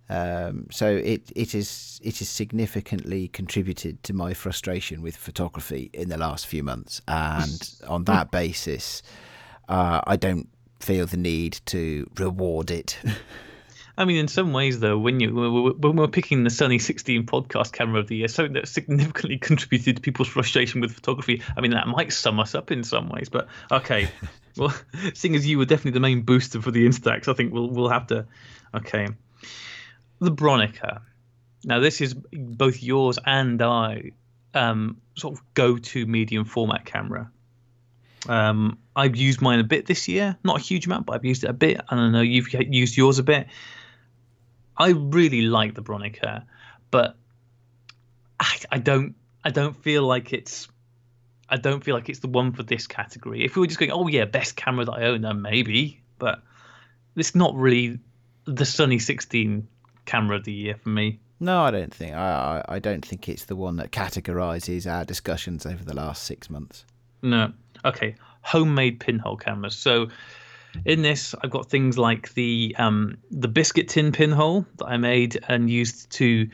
[0.09, 6.09] Um, so it it is it has significantly contributed to my frustration with photography in
[6.09, 9.03] the last few months, and on that basis,
[9.67, 10.47] uh, I don't
[10.79, 12.97] feel the need to reward it.
[13.99, 16.77] I mean, in some ways, though, when you when we- when we're picking the Sunny
[16.79, 21.41] 16 podcast camera of the year, something that significantly contributed to people's frustration with photography.
[21.57, 24.07] I mean, that might sum us up in some ways, but okay.
[24.55, 24.73] well,
[25.15, 27.89] seeing as you were definitely the main booster for the Instax, I think we'll we'll
[27.89, 28.27] have to.
[28.75, 29.07] Okay,
[30.19, 31.01] the Bronica.
[31.63, 34.11] Now, this is both yours and I
[34.53, 37.31] um, sort of go-to medium format camera.
[38.27, 41.43] Um, I've used mine a bit this year, not a huge amount, but I've used
[41.43, 43.47] it a bit, and I know you've used yours a bit.
[44.75, 46.43] I really like the Bronica,
[46.91, 47.15] but
[48.39, 50.67] I, I don't I don't feel like it's
[51.49, 53.45] I don't feel like it's the one for this category.
[53.45, 56.41] If we were just going, oh yeah, best camera that I own, then maybe, but
[57.15, 57.99] it's not really
[58.45, 59.67] the Sunny 16
[60.07, 61.19] camera of the year for me.
[61.39, 62.15] no, I don't think.
[62.15, 66.23] I, I I don't think it's the one that categorises our discussions over the last
[66.23, 66.85] six months.
[67.21, 67.51] No.
[67.85, 68.15] Okay.
[68.41, 69.75] Homemade pinhole cameras.
[69.75, 70.07] So
[70.85, 75.39] in this, I've got things like the um, the biscuit tin pinhole that I made
[75.47, 76.49] and used to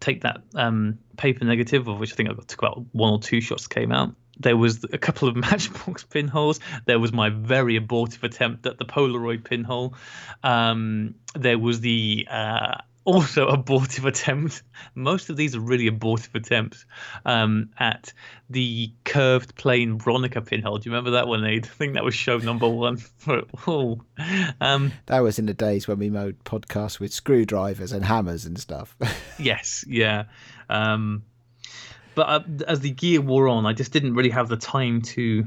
[0.00, 3.18] take that um, paper negative, of which I think I got took about one or
[3.18, 4.14] two shots came out.
[4.38, 6.60] There was a couple of Matchbox pinholes.
[6.84, 9.94] There was my very abortive attempt at the Polaroid pinhole.
[10.42, 14.62] Um, there was the uh, also abortive attempt.
[14.94, 16.84] Most of these are really abortive attempts
[17.24, 18.12] um, at
[18.50, 20.76] the curved plane Bronica pinhole.
[20.76, 21.64] Do you remember that one, Aid?
[21.64, 22.98] I think that was show number one.
[23.66, 24.02] oh,
[24.60, 28.58] um, That was in the days when we made podcasts with screwdrivers and hammers and
[28.58, 28.94] stuff.
[29.38, 30.24] yes, yeah.
[30.68, 31.22] Um,
[32.14, 35.46] but uh, as the gear wore on, I just didn't really have the time to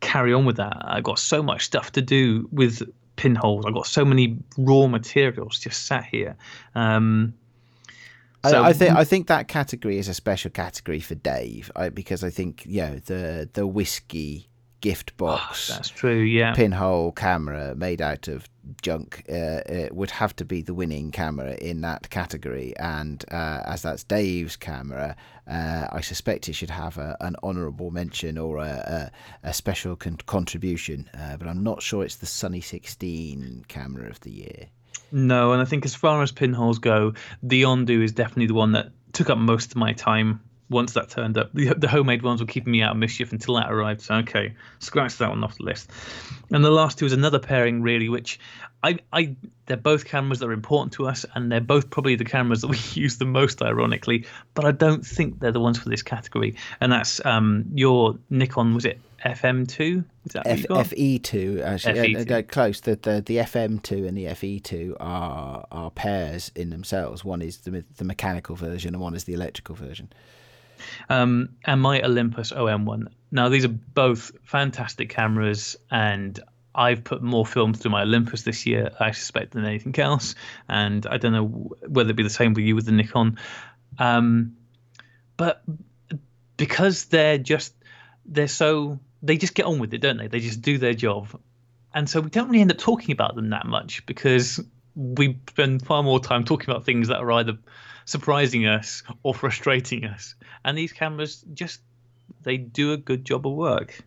[0.00, 0.76] carry on with that.
[0.80, 2.82] I got so much stuff to do with
[3.18, 3.66] pinholes.
[3.66, 6.36] I got so many raw materials just sat here.
[6.74, 7.34] Um,
[8.46, 11.90] so- I, I think I think that category is a special category for Dave I,
[11.90, 14.48] because I think you know the the whiskey
[14.80, 15.68] gift box.
[15.68, 16.20] that's true.
[16.20, 16.54] Yeah.
[16.54, 18.48] pinhole camera made out of
[18.82, 19.24] junk.
[19.28, 22.74] Uh, uh, would have to be the winning camera in that category.
[22.78, 25.16] And uh, as that's Dave's camera
[25.48, 29.10] uh, I suspect it should have a, an honourable mention or a,
[29.44, 31.08] a, a special con- contribution.
[31.18, 34.66] Uh, but I'm not sure it's the Sunny 16 camera of the year.
[35.10, 38.72] No, and I think as far as pinholes go, the Ondu is definitely the one
[38.72, 40.40] that took up most of my time
[40.70, 41.52] once that turned up.
[41.52, 44.02] The, the homemade ones were keeping me out of mischief until that arrived.
[44.02, 45.90] So okay, scratch that one off the list.
[46.50, 48.38] And the last two is another pairing really, which
[48.82, 52.24] I, I they're both cameras that are important to us, and they're both probably the
[52.24, 54.26] cameras that we use the most, ironically.
[54.54, 56.56] But I don't think they're the ones for this category.
[56.80, 60.04] And that's um your Nikon was it FM2?
[60.26, 62.26] Is that F- FE2, actually uh, FE2.
[62.26, 67.42] they're close the, the the FM2 and the FE2 are are pairs in themselves one
[67.42, 70.12] is the the mechanical version and one is the electrical version
[71.08, 73.08] um, and my Olympus OM1.
[73.30, 76.38] Now, these are both fantastic cameras, and
[76.74, 80.34] I've put more film through my Olympus this year, I suspect, than anything else.
[80.68, 81.46] And I don't know
[81.86, 83.38] whether it'd be the same with you with the Nikon.
[83.98, 84.56] Um,
[85.36, 85.62] but
[86.56, 87.74] because they're just,
[88.24, 90.28] they're so, they just get on with it, don't they?
[90.28, 91.28] They just do their job.
[91.92, 94.60] And so we don't really end up talking about them that much because
[94.98, 97.56] we spend far more time talking about things that are either
[98.04, 100.34] surprising us or frustrating us.
[100.64, 101.80] And these cameras just
[102.42, 104.00] they do a good job of work.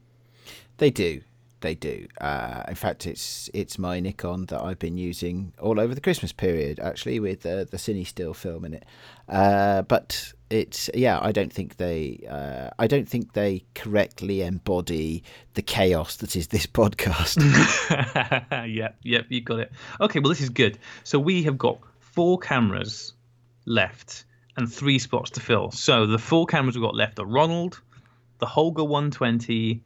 [0.77, 1.21] they do
[1.61, 2.07] they do.
[2.19, 6.31] Uh, in fact, it's it's my Nikon that I've been using all over the Christmas
[6.31, 8.85] period, actually, with uh, the CineStill film in it.
[9.29, 15.23] Uh, but it's yeah, I don't think they uh, I don't think they correctly embody
[15.53, 17.39] the chaos that is this podcast.
[18.73, 19.71] yep, yep, you got it.
[19.99, 20.77] Okay, well this is good.
[21.03, 23.13] So we have got four cameras
[23.65, 24.25] left
[24.57, 25.71] and three spots to fill.
[25.71, 27.81] So the four cameras we've got left are Ronald,
[28.39, 29.81] the Holga 120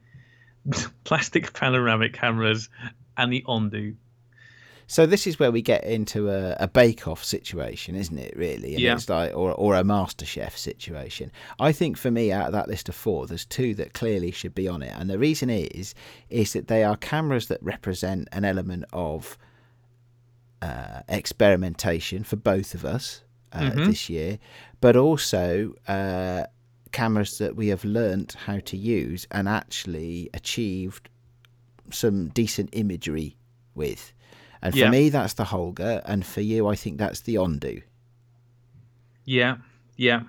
[1.04, 2.68] plastic panoramic cameras,
[3.16, 3.94] and the Ondu.
[4.88, 8.34] So this is where we get into a, a bake-off situation, isn't it?
[8.36, 8.94] Really, and yeah.
[8.94, 11.32] It's like or or a MasterChef situation.
[11.58, 14.54] I think for me, out of that list of four, there's two that clearly should
[14.54, 15.94] be on it, and the reason is
[16.30, 19.36] is that they are cameras that represent an element of
[20.62, 23.22] uh, experimentation for both of us
[23.52, 23.86] uh, Mhm.
[23.86, 24.38] this year,
[24.80, 25.74] but also.
[25.88, 26.44] Uh,
[26.92, 31.10] cameras that we have learnt how to use and actually achieved
[31.90, 33.36] some decent imagery
[33.74, 34.14] with.
[34.66, 34.90] And for Yeah.
[34.90, 37.84] me, that's the Holga, and for you, I think that's the Ondu.
[39.24, 39.58] Yeah,
[39.96, 40.22] yeah,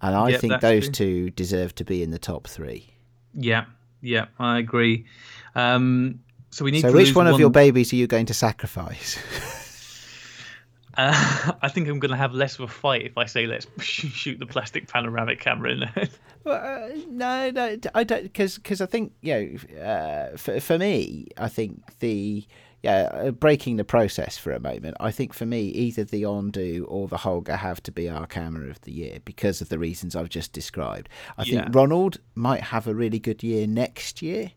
[0.00, 0.92] And I Yeah, think those true.
[0.92, 2.94] two deserve to be in the top three.
[3.34, 3.66] yeah,
[4.00, 4.26] yeah.
[4.38, 5.04] I agree.
[5.54, 6.80] Um, so we need.
[6.80, 9.18] So, to which lose one of your babies are you going to sacrifice?
[10.98, 13.64] Uh, I think I'm going to have less of a fight if I say let's
[13.80, 16.08] shoot the plastic panoramic camera in there.
[16.44, 16.56] Well,
[16.90, 21.48] uh, no, no, I don't, because I think you know, uh, for for me, I
[21.48, 22.44] think the
[22.82, 24.96] yeah, uh, breaking the process for a moment.
[25.00, 28.70] I think for me, either the Ondu or the Holga have to be our camera
[28.70, 31.08] of the year because of the reasons I've just described.
[31.36, 31.62] I Yeah.
[31.64, 34.52] think Ronald might have a really good year next year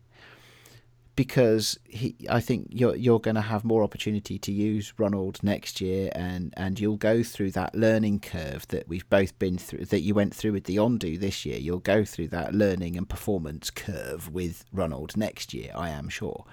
[1.16, 5.80] because he, I think you're you're going to have more opportunity to use Ronald next
[5.80, 10.00] year, and and you'll go through that learning curve that we've both been through, that
[10.00, 11.58] you went through with the Ondu this year.
[11.58, 15.70] You'll go through that learning and performance curve with Ronald next year.
[15.74, 16.44] I am sure.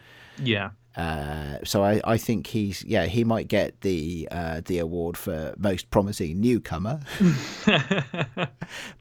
[0.41, 5.18] yeah, Uh, so I, I think he's yeah he might get the uh, the award
[5.18, 6.99] for most promising newcomer,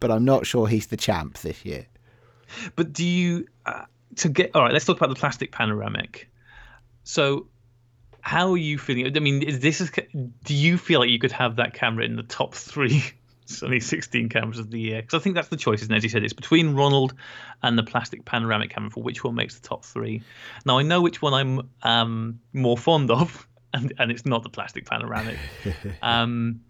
[0.00, 1.86] but I'm not sure he's the champ this year.
[2.76, 3.84] but do you uh,
[4.16, 4.72] to get all right?
[4.72, 6.28] Let's talk about the plastic panoramic.
[7.04, 7.46] So,
[8.20, 9.16] how are you feeling?
[9.16, 9.80] I mean, is this?
[9.80, 9.90] is?
[10.44, 13.02] Do you feel like you could have that camera in the top three?
[13.50, 15.96] Sunny 16 cameras of the year because I think that's the choice, isn't it?
[15.96, 17.14] As you said, it's between Ronald
[17.62, 20.22] and the plastic panoramic camera for which one makes the top three.
[20.64, 24.48] Now I know which one I'm um, more fond of, and and it's not the
[24.48, 25.36] plastic panoramic.
[26.02, 26.60] um,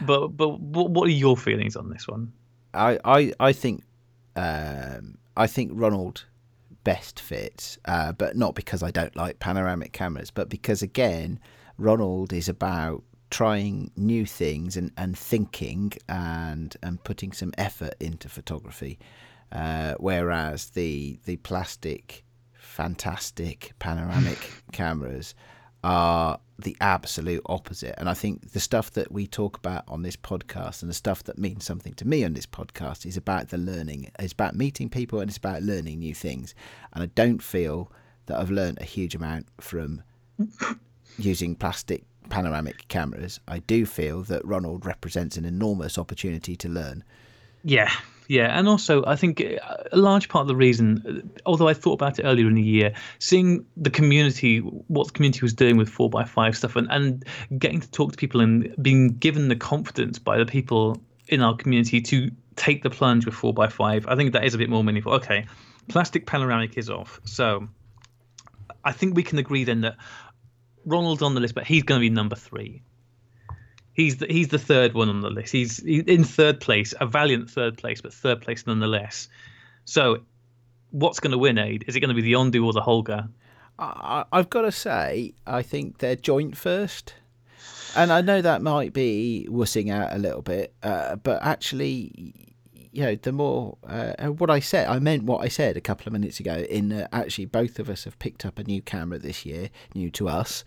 [0.00, 2.32] but but what what are your feelings on this one?
[2.72, 3.82] I I I think
[4.36, 6.24] um, I think Ronald
[6.84, 11.40] best fits, uh, but not because I don't like panoramic cameras, but because again,
[11.78, 18.28] Ronald is about trying new things and, and thinking and and putting some effort into
[18.28, 18.98] photography,
[19.52, 22.24] uh, whereas the the plastic,
[22.54, 24.38] fantastic panoramic
[24.72, 25.34] cameras
[25.84, 27.94] are the absolute opposite.
[27.98, 31.24] And I think the stuff that we talk about on this podcast and the stuff
[31.24, 34.10] that means something to me on this podcast is about the learning.
[34.18, 36.54] It's about meeting people and it's about learning new things.
[36.92, 37.92] And I don't feel
[38.26, 40.02] that I've learned a huge amount from
[41.18, 43.38] using plastic panoramic cameras.
[43.46, 47.04] I do feel that Ronald represents an enormous opportunity to learn.
[47.62, 47.92] Yeah,
[48.28, 51.94] yeah, and also I think uh, a large part of the reason, although I thought
[51.94, 55.88] about it earlier in the year, seeing the community, what the community was doing with
[55.88, 57.24] four x five stuff, and and
[57.58, 61.56] getting to talk to people and being given the confidence by the people in our
[61.56, 64.70] community to take the plunge with four x five, I think that is a bit
[64.70, 65.12] more meaningful.
[65.14, 65.46] Okay,
[65.88, 67.68] plastic panoramic is off, so
[68.84, 69.96] I think we can agree then that
[70.84, 72.82] Ronald's on the list, but he's going to be number three.
[73.96, 75.52] He's the, he's the third one on the list.
[75.52, 79.26] He's, in third place, a valiant third place, but third place nonetheless.
[79.86, 80.18] So,
[80.90, 81.86] what's going to win, Aid?
[81.88, 83.30] Is it going to be the Ondu or the Holga?
[83.78, 87.14] I, I've got to say, I think they're joint first.
[87.96, 92.54] And I know that might be wussing out a little bit, uh, but actually,
[92.96, 96.06] you know, the more uh, what I said, I meant what I said a couple
[96.06, 96.64] of minutes ago.
[96.70, 100.10] In uh, actually, both of us have picked up a new camera this year, new
[100.12, 100.64] to us.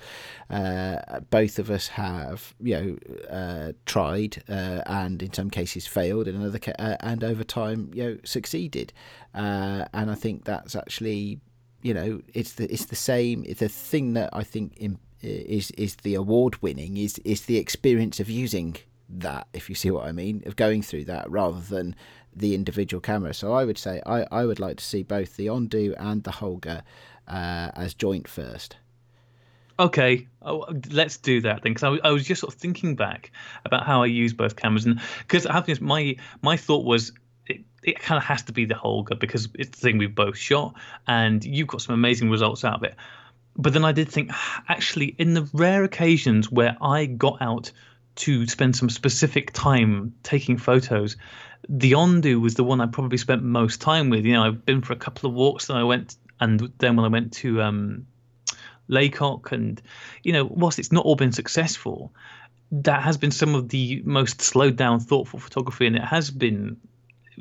[0.47, 6.27] Uh, both of us have, you know, uh, tried uh, and in some cases failed,
[6.27, 8.93] in another ca- uh, and over time, you know, succeeded.
[9.34, 11.39] Uh, and I think that's actually
[11.82, 15.95] you know it's the it's the same the thing that i think in, is is
[16.03, 18.75] the award winning is is the experience of using
[19.10, 21.95] that if you see what i mean of going through that rather than
[22.36, 23.34] the individual camera.
[23.34, 26.32] So i would say i i would like to see both the Ondu and the
[26.32, 26.84] Holga
[27.28, 28.78] uh, as joint first.
[29.80, 33.32] Okay, oh, let's do that then, because I, I, was just sort of thinking back
[33.64, 37.14] about how I use both cameras, and because my my thought was
[37.47, 40.38] it, it kind of has to be the Holga because it's the thing we've both
[40.38, 40.74] shot,
[41.07, 42.95] and you've got some amazing results out of it.
[43.55, 44.32] But then I did think,
[44.68, 47.72] actually, in the rare occasions where I got out
[48.20, 51.15] to spend some specific time taking photos,
[51.67, 54.26] the Ondu was the one I probably spent most time with.
[54.26, 57.05] You know, I've been for a couple of walks, and I went, and then when
[57.05, 58.07] I went to um,
[58.88, 59.82] Lacock, and
[60.24, 62.13] you know, whilst it's not all been successful,
[62.72, 66.78] that has been some of the most slowed down, thoughtful photography, and it has been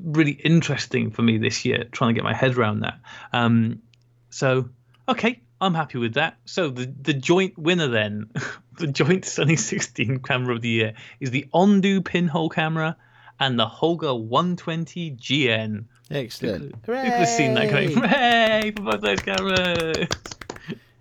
[0.04, 3.00] really interesting for me this year trying to get my head around that.
[3.32, 3.82] Um,
[4.30, 4.68] so,
[5.08, 6.38] okay, I'm happy with that.
[6.44, 8.30] So the the joint winner then,
[8.78, 12.96] the joint Sunny 16 camera of the year is the Ondu pinhole camera
[13.40, 15.84] and the Holga 120 GN.
[16.10, 16.82] Excellent.
[16.82, 17.90] People have seen that going.
[17.92, 20.08] Hooray for both those cameras.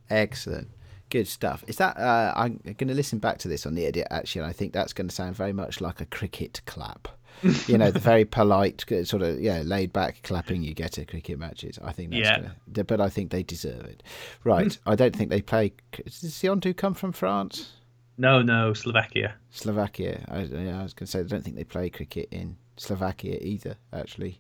[0.09, 0.69] Excellent.
[1.09, 1.63] Good stuff.
[1.67, 4.49] Is that uh, I'm going to listen back to this on the edit actually, and
[4.49, 7.07] I think that's going to sound very much like a cricket clap.
[7.67, 11.37] you know, the very polite, sort of yeah, laid back clapping you get at cricket
[11.39, 11.77] matches.
[11.83, 12.49] I think that's Yeah.
[12.73, 14.03] gonna, but I think they deserve it.
[14.43, 14.77] Right.
[14.85, 15.73] I don't think they play.
[15.91, 17.73] Does Siontu come from France?
[18.17, 19.35] No, no, Slovakia.
[19.51, 20.25] Slovakia.
[20.27, 23.37] I, yeah, I was going to say I don't think they play cricket in Slovakia
[23.41, 23.77] either.
[23.93, 24.39] Actually.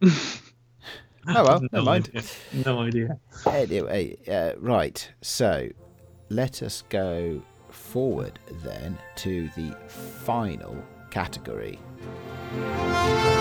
[1.28, 2.08] Oh well, no never mind.
[2.14, 2.22] idea.
[2.64, 3.18] No idea.
[3.46, 5.06] Anyway, uh, right.
[5.20, 5.68] So
[6.30, 11.78] let us go forward then to the final category.
[12.00, 13.39] みんな!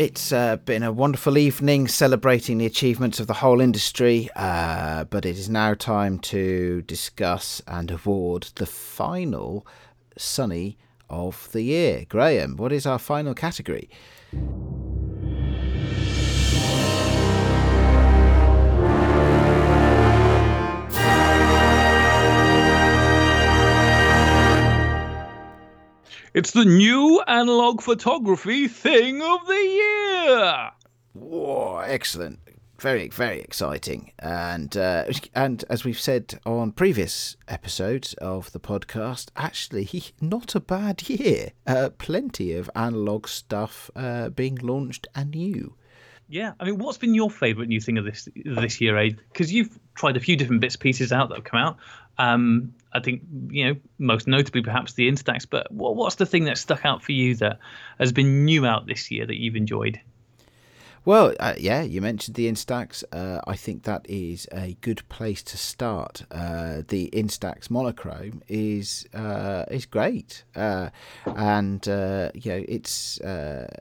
[0.00, 5.26] It's uh, been a wonderful evening celebrating the achievements of the whole industry, uh, but
[5.26, 9.66] it is now time to discuss and award the final
[10.16, 10.78] Sunny
[11.10, 12.06] of the year.
[12.08, 13.90] Graham, what is our final category?
[26.32, 30.70] It's the new analog photography thing of the year.
[31.12, 32.38] Whoa, excellent.
[32.78, 34.12] Very, very exciting.
[34.20, 40.60] And uh, and as we've said on previous episodes of the podcast, actually, not a
[40.60, 41.50] bad year.
[41.66, 45.74] Uh, plenty of analog stuff uh, being launched anew.
[46.28, 49.20] Yeah, I mean, what's been your favourite new thing of this this year, Aid?
[49.32, 51.78] Because you've tried a few different bits pieces out that have come out.
[52.20, 55.46] Um, I think you know most notably perhaps the Instax.
[55.48, 57.58] But what, what's the thing that stuck out for you that
[57.98, 59.98] has been new out this year that you've enjoyed?
[61.10, 63.02] Well, uh, yeah, you mentioned the Instax.
[63.10, 66.22] Uh, I think that is a good place to start.
[66.30, 70.90] Uh, the Instax monochrome is uh, is great, uh,
[71.26, 73.18] and uh, you know it's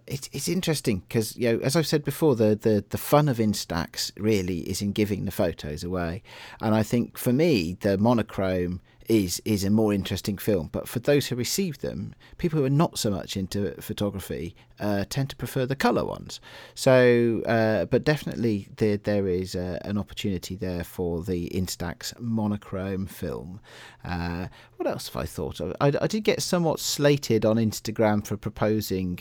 [0.08, 3.38] it's it's interesting because you know as I've said before, the, the the fun of
[3.38, 6.24] Instax really is in giving the photos away,
[6.62, 10.70] and I think for me the monochrome is is a more interesting film.
[10.72, 15.04] But for those who receive them, people who are not so much into photography uh,
[15.10, 16.40] tend to prefer the color ones.
[16.76, 23.08] So, uh, but definitely there there is uh, an opportunity there for the Instax monochrome
[23.08, 23.60] film.
[24.06, 24.48] Uh,
[24.78, 25.76] what else have I thought of?
[25.82, 29.20] I, I did get somewhat slated on Instagram for proposing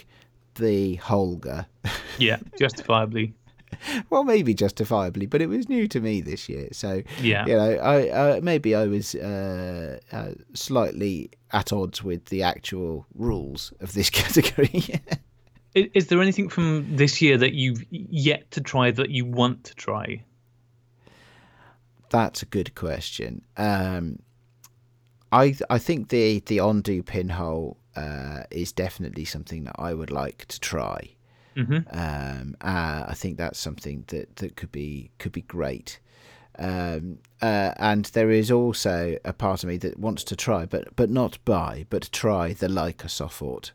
[0.56, 1.66] the Holga.
[2.18, 3.34] Yeah, justifiably.
[4.10, 6.68] well, maybe justifiably, but it was new to me this year.
[6.72, 7.46] So, Yeah.
[7.46, 13.06] you know, I uh, maybe I was uh, uh, slightly at odds with the actual
[13.14, 14.84] rules of this category.
[15.74, 19.64] Is, is there anything from this year that you've yet to try that you want
[19.64, 20.24] to try?
[22.10, 23.42] That's a good question.
[23.56, 24.20] Um,
[25.30, 30.46] I I think the the Ondu pinhole uh, is definitely something that I would like
[30.46, 31.10] to try.
[31.64, 36.00] Hmm Um, uh, I think that's something that, that could be could be great.
[36.60, 40.96] Um, uh, and there is also a part of me that wants to try, but
[40.96, 43.70] but not buy, but try the Leica Sofort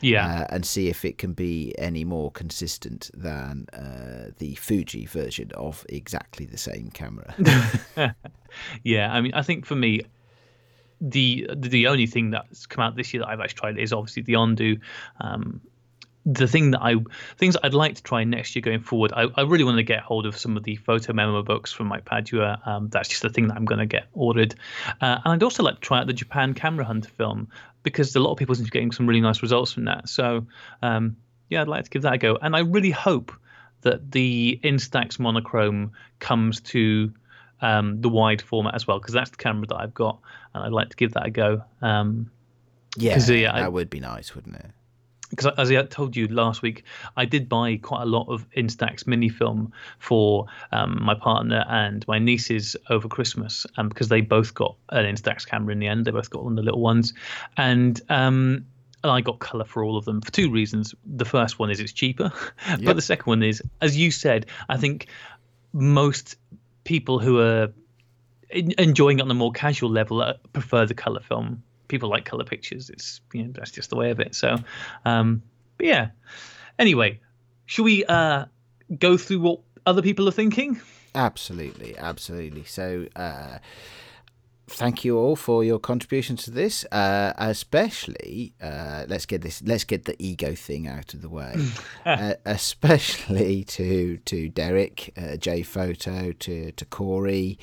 [0.00, 0.26] Yeah.
[0.26, 5.50] uh, and see if it can be any more consistent than uh, the Fuji version
[5.54, 7.34] of exactly the same camera.
[8.84, 10.02] Yeah, I mean, I think for me,
[11.00, 14.22] the the only thing that's come out this year that I've actually tried is obviously
[14.22, 14.80] the Ondu.
[15.20, 15.60] Um,
[16.26, 16.96] the thing that I
[17.38, 20.00] things I'd like to try next year going forward, I, I really want to get
[20.00, 22.60] hold of some of the photo memo books from Mike Padua.
[22.66, 24.54] Um, that's just the thing that I'm going to get ordered,
[25.00, 27.48] uh, and I'd also like to try out the Japan Camera Hunter film
[27.82, 30.08] because a lot of people seem to be getting some really nice results from that.
[30.08, 30.46] So
[30.82, 31.16] um,
[31.48, 33.32] yeah, I'd like to give that a go, and I really hope
[33.82, 37.12] that the Instax monochrome comes to
[37.60, 40.18] um, the wide format as well because that's the camera that I've got,
[40.52, 41.62] and I'd like to give that a go.
[41.80, 42.30] Um,
[42.96, 44.70] Yeah, yeah, I- that would be nice, wouldn't it?
[45.30, 46.84] Because as I told you last week,
[47.16, 52.06] I did buy quite a lot of Instax mini film for um, my partner and
[52.08, 56.04] my nieces over Christmas, um, because they both got an Instax camera in the end.
[56.04, 57.12] They both got one of the little ones,
[57.56, 58.66] and um,
[59.02, 60.94] and I got color for all of them for two reasons.
[61.04, 62.32] The first one is it's cheaper,
[62.68, 62.80] Yep.
[62.84, 65.06] but the second one is, as you said, I think
[65.72, 66.36] most
[66.84, 67.68] people who are
[68.50, 71.62] enjoying it on a more casual level uh, prefer the color film.
[71.88, 72.90] People like color pictures.
[72.90, 74.34] It's you know that's just the way of it.
[74.34, 74.56] So,
[75.04, 75.42] um,
[75.76, 76.08] but yeah.
[76.78, 77.20] Anyway,
[77.66, 78.44] should we uh,
[78.98, 80.80] go through what other people are thinking?
[81.14, 82.64] Absolutely, absolutely.
[82.64, 83.58] So, uh,
[84.68, 86.84] thank you all for your contributions to this.
[86.92, 91.54] Uh, especially, uh, let's get this, let's get the ego thing out of the way.
[92.06, 97.58] uh, especially to to Derek, uh, J Photo, to to Corey,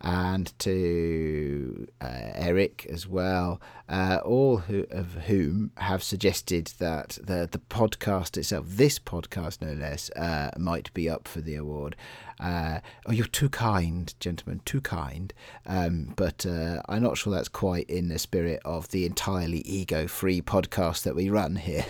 [0.00, 3.60] and to uh, Eric as well.
[3.88, 9.72] Uh, all who, of whom have suggested that the the podcast itself, this podcast no
[9.72, 11.96] less, uh, might be up for the award.
[12.40, 15.32] Uh, oh, you're too kind, gentlemen, too kind.
[15.66, 20.42] Um, but uh, I'm not sure that's quite in the spirit of the entirely ego-free
[20.42, 21.84] podcast that we run here.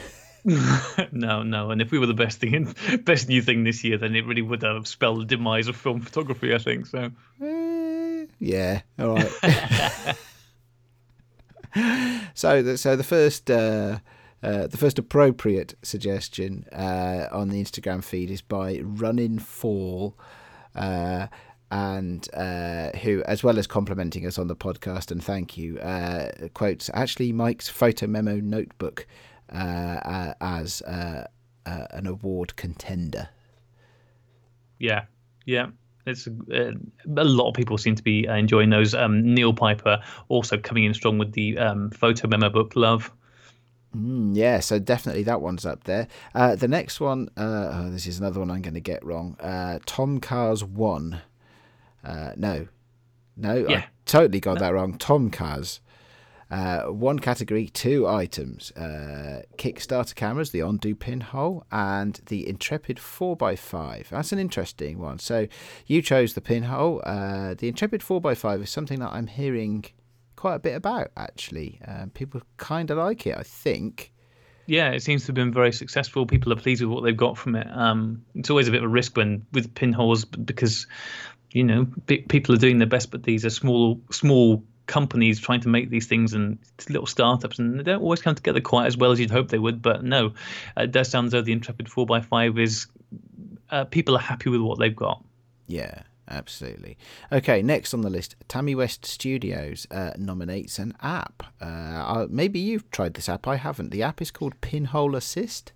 [1.13, 1.71] no, no.
[1.71, 2.75] And if we were the best thing,
[3.05, 6.01] best new thing this year, then it really would have spelled the demise of film
[6.01, 6.55] photography.
[6.55, 7.11] I think so.
[7.43, 7.78] Eh,
[8.39, 9.33] yeah, all right.
[12.35, 13.99] so, the, so the first, uh,
[14.43, 20.17] uh, the first appropriate suggestion uh, on the Instagram feed is by Running Fall,
[20.75, 21.27] uh,
[21.71, 26.31] and uh, who, as well as complimenting us on the podcast and thank you, uh,
[26.55, 29.07] quotes actually Mike's photo memo notebook
[29.53, 31.27] uh, as uh,
[31.67, 33.29] uh, an award contender.
[34.79, 35.05] Yeah,
[35.45, 35.69] yeah.
[36.09, 36.73] It's uh,
[37.17, 38.95] a lot of people seem to be uh, enjoying those.
[38.95, 43.13] Um, Neil Piper also coming in strong with the um, photo memo book Love.
[43.97, 46.09] Mm, yeah, so definitely that one's up there.
[46.35, 49.37] Uh, the next one, uh, oh, this is another one I'm going to get wrong.
[49.41, 51.21] Uh, Tom Cars one.
[52.05, 52.69] Uh, no,
[53.37, 53.79] no, Yeah.
[53.79, 54.99] I totally got that wrong.
[54.99, 55.81] Tom Cars.
[56.51, 64.09] Uh, one category, two items: uh, Kickstarter cameras, the Ondu pinhole, and the Intrepid 4x5.
[64.09, 65.19] That's an interesting one.
[65.19, 65.47] So
[65.87, 67.03] you chose the pinhole.
[67.05, 69.85] Uh, the Intrepid 4x5 is something that I'm hearing
[70.37, 71.11] quite a bit about.
[71.17, 73.37] Actually, um, people kind of like it.
[73.37, 74.13] I think.
[74.69, 76.27] Yeah, it seems to have been very successful.
[76.27, 77.67] People are pleased with what they've got from it.
[77.71, 80.87] Um, it's always a bit of a risk when with pinholes because
[81.51, 85.61] you know pe- people are doing their best, but these are small small companies trying
[85.61, 86.59] to make these things and
[86.89, 89.59] little startups, and they don't always come together quite as well as you'd hope they
[89.59, 89.81] would.
[89.81, 90.33] But no,
[90.77, 92.89] it does sound as though the Intrepid 4x5 is
[93.71, 95.23] uh, people are happy with what they've got.
[95.69, 96.99] Yeah, absolutely.
[97.31, 101.45] Okay, next on the list, Tammy West Studios uh, nominates an app.
[101.61, 103.47] Uh, uh, maybe you've tried this app.
[103.47, 103.91] I haven't.
[103.91, 105.73] The app is called Pinhole Assist.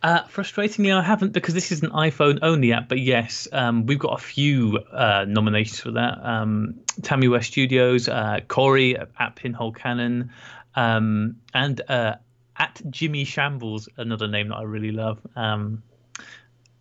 [0.00, 2.88] Uh, frustratingly, I haven't because this is an iPhone only app.
[2.88, 6.24] But yes, um, we've got a few uh, nominations for that.
[6.24, 10.30] Um, Tammy West Studios, uh, Corey at Pinhole Cannon,
[10.76, 12.14] um, and uh,
[12.56, 15.18] at Jimmy Shambles, another name that I really love.
[15.34, 15.82] Um,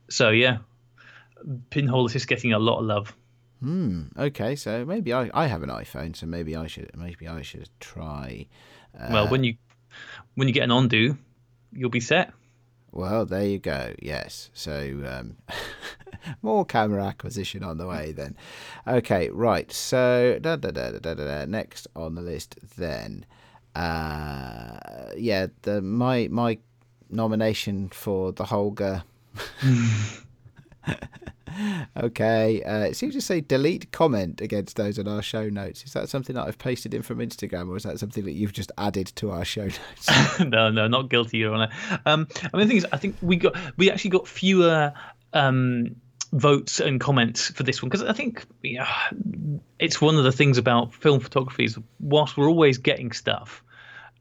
[0.09, 0.59] so yeah,
[1.69, 3.15] Pinhole is just getting a lot of love.
[3.61, 4.03] Hmm.
[4.15, 7.69] Okay, so maybe I, I have an iPhone, so maybe I should maybe I should
[7.79, 8.45] try.
[8.97, 9.55] Uh, well, when you
[10.35, 11.17] when you get an Ondu,
[11.71, 12.33] you'll be set.
[12.97, 13.93] Well, there you go.
[14.01, 14.49] Yes.
[14.55, 15.37] So um,
[16.41, 18.35] more camera acquisition on the way then.
[18.87, 19.71] Okay, right.
[19.71, 23.23] So da, da, da, da, da, da, next on the list then.
[23.75, 26.57] Uh, yeah, the my my
[27.11, 29.03] nomination for the Holga.
[31.97, 35.83] okay, uh, it seems to say delete comment against those on our show notes.
[35.83, 38.53] Is that something that I've pasted in from Instagram, or is that something that you've
[38.53, 40.39] just added to our show notes?
[40.39, 41.69] no, no, not guilty, Your Honour.
[42.05, 44.93] Um, I mean, the thing is, I think we got we actually got fewer
[45.33, 45.95] um,
[46.33, 48.91] votes and comments for this one because I think yeah,
[49.79, 53.63] it's one of the things about film photography is whilst we're always getting stuff.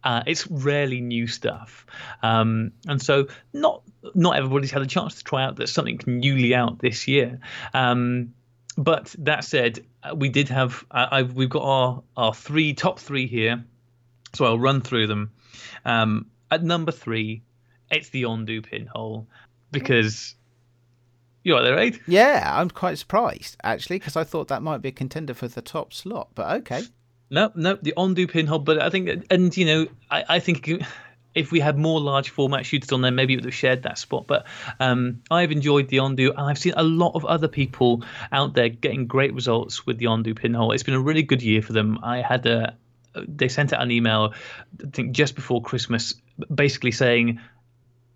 [0.06, 1.84] Uh, it's rarely new stuff,
[2.22, 3.82] um, and so not
[4.14, 7.40] not everybody's had a chance to try out there's something newly out this year.
[7.74, 8.32] Um,
[8.78, 10.84] but that said, uh, we did have
[11.34, 13.64] we've got our our three top three here,
[14.32, 15.32] so I'll run through them.
[15.84, 17.42] Um, at number three,
[17.90, 19.26] it's the Ondu pinhole
[19.72, 20.36] because
[21.42, 22.00] you're right there, Aid.
[22.06, 25.62] Yeah, I'm quite surprised actually because I thought that might be a contender for the
[25.62, 26.28] top slot.
[26.36, 26.82] But okay,
[27.28, 28.60] No, no, the Ondu pinhole.
[28.60, 30.70] But I think, and you know, I, I think
[31.34, 33.98] if we had more large format shooters on there, maybe it would have shared that
[33.98, 34.26] spot.
[34.26, 34.46] But
[34.80, 38.68] um, I've enjoyed the Ondu, and I've seen a lot of other people out there
[38.68, 40.72] getting great results with the Ondu pinhole.
[40.72, 41.98] It's been a really good year for them.
[42.02, 42.76] I had a
[43.26, 44.34] they sent out an email,
[44.84, 46.14] I think just before Christmas,
[46.54, 47.40] basically saying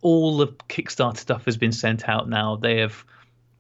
[0.02, 2.56] all the Kickstarter stuff has been sent out now.
[2.56, 3.04] They have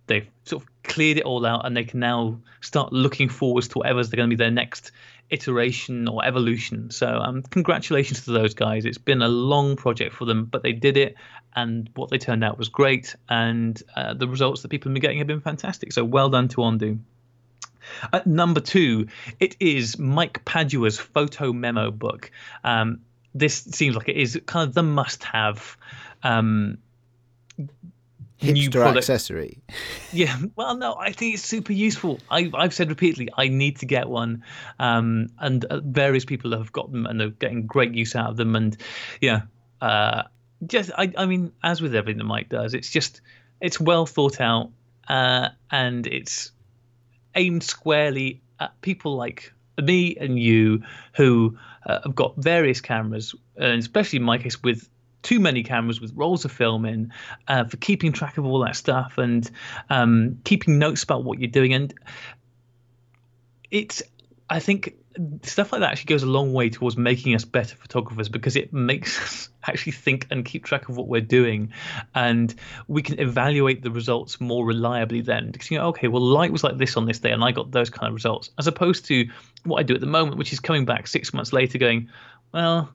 [0.06, 3.78] they've sort of cleared it all out and they can now start looking forwards to
[3.78, 4.90] whatever's going to be their next
[5.30, 6.90] iteration or evolution.
[6.90, 8.84] So um, congratulations to those guys.
[8.84, 11.14] It's been a long project for them, but they did it,
[11.54, 15.02] and what they turned out was great, and uh, the results that people have been
[15.02, 15.92] getting have been fantastic.
[15.92, 16.98] So well done to Ondu.
[18.12, 19.08] At number two,
[19.38, 22.30] it is Mike Padua's photo memo book.
[22.62, 23.00] Um,
[23.34, 25.76] this seems like it is kind of the must-have.
[26.22, 26.78] Um,
[28.40, 28.98] Hipster product.
[28.98, 29.58] accessory.
[30.12, 32.20] Yeah, well, no, I think it's super useful.
[32.30, 34.44] I, have said repeatedly, I need to get one,
[34.78, 38.36] um, and uh, various people have got them and are getting great use out of
[38.36, 38.56] them.
[38.56, 38.76] And
[39.20, 39.42] yeah,
[39.80, 40.22] uh,
[40.66, 43.20] just I, I mean, as with everything that Mike does, it's just
[43.60, 44.70] it's well thought out,
[45.08, 46.52] uh, and it's
[47.34, 49.52] aimed squarely at people like
[49.82, 50.82] me and you
[51.14, 51.56] who
[51.86, 54.88] uh, have got various cameras, and especially in my case with
[55.22, 57.12] too many cameras with rolls of film in
[57.48, 59.50] uh, for keeping track of all that stuff and
[59.90, 61.74] um, keeping notes about what you're doing.
[61.74, 61.94] And
[63.70, 64.02] it's,
[64.48, 64.94] I think,
[65.42, 68.72] stuff like that actually goes a long way towards making us better photographers because it
[68.72, 71.72] makes us actually think and keep track of what we're doing
[72.14, 72.54] and
[72.86, 76.64] we can evaluate the results more reliably then because you know okay well light was
[76.64, 79.28] like this on this day and i got those kind of results as opposed to
[79.64, 82.08] what i do at the moment which is coming back six months later going
[82.52, 82.88] well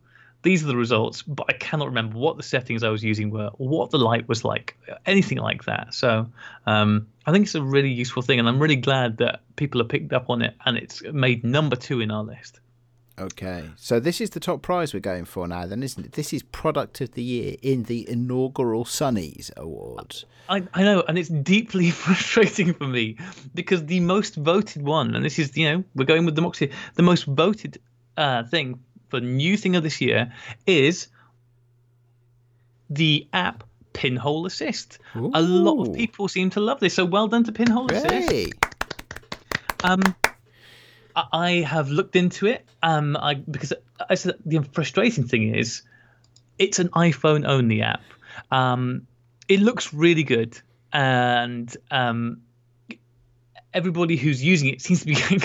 [0.46, 3.50] these are the results, but I cannot remember what the settings I was using were,
[3.58, 5.94] or what the light was like, anything like that.
[5.94, 6.28] So
[6.68, 9.90] um, I think it's a really useful thing, and I'm really glad that people have
[9.90, 12.60] picked up on it, and it's made number two in our list.
[13.18, 16.12] Okay, so this is the top prize we're going for now, then, isn't it?
[16.12, 20.26] This is Product of the Year in the inaugural Sunnies Awards.
[20.48, 23.18] I, I know, and it's deeply frustrating for me
[23.56, 27.04] because the most voted one, and this is, you know, we're going with democracy, the
[27.04, 27.80] most voted
[28.18, 28.80] uh, thing
[29.10, 30.34] the new thing of this year
[30.66, 31.08] is
[32.90, 33.64] the app
[33.94, 35.00] Pinhole Assist.
[35.16, 35.32] Ooh.
[35.34, 38.54] A lot of people seem to love this, so well done to Pinhole Assist.
[39.84, 40.02] Um,
[41.16, 42.66] I have looked into it.
[42.84, 43.74] Um, I because
[44.10, 45.84] I said the frustrating thing is,
[46.60, 48.04] it's an iPhone only app.
[48.52, 49.08] Um,
[49.48, 50.60] it looks really good,
[50.92, 52.42] and um,
[53.74, 55.42] everybody who's using it seems to be getting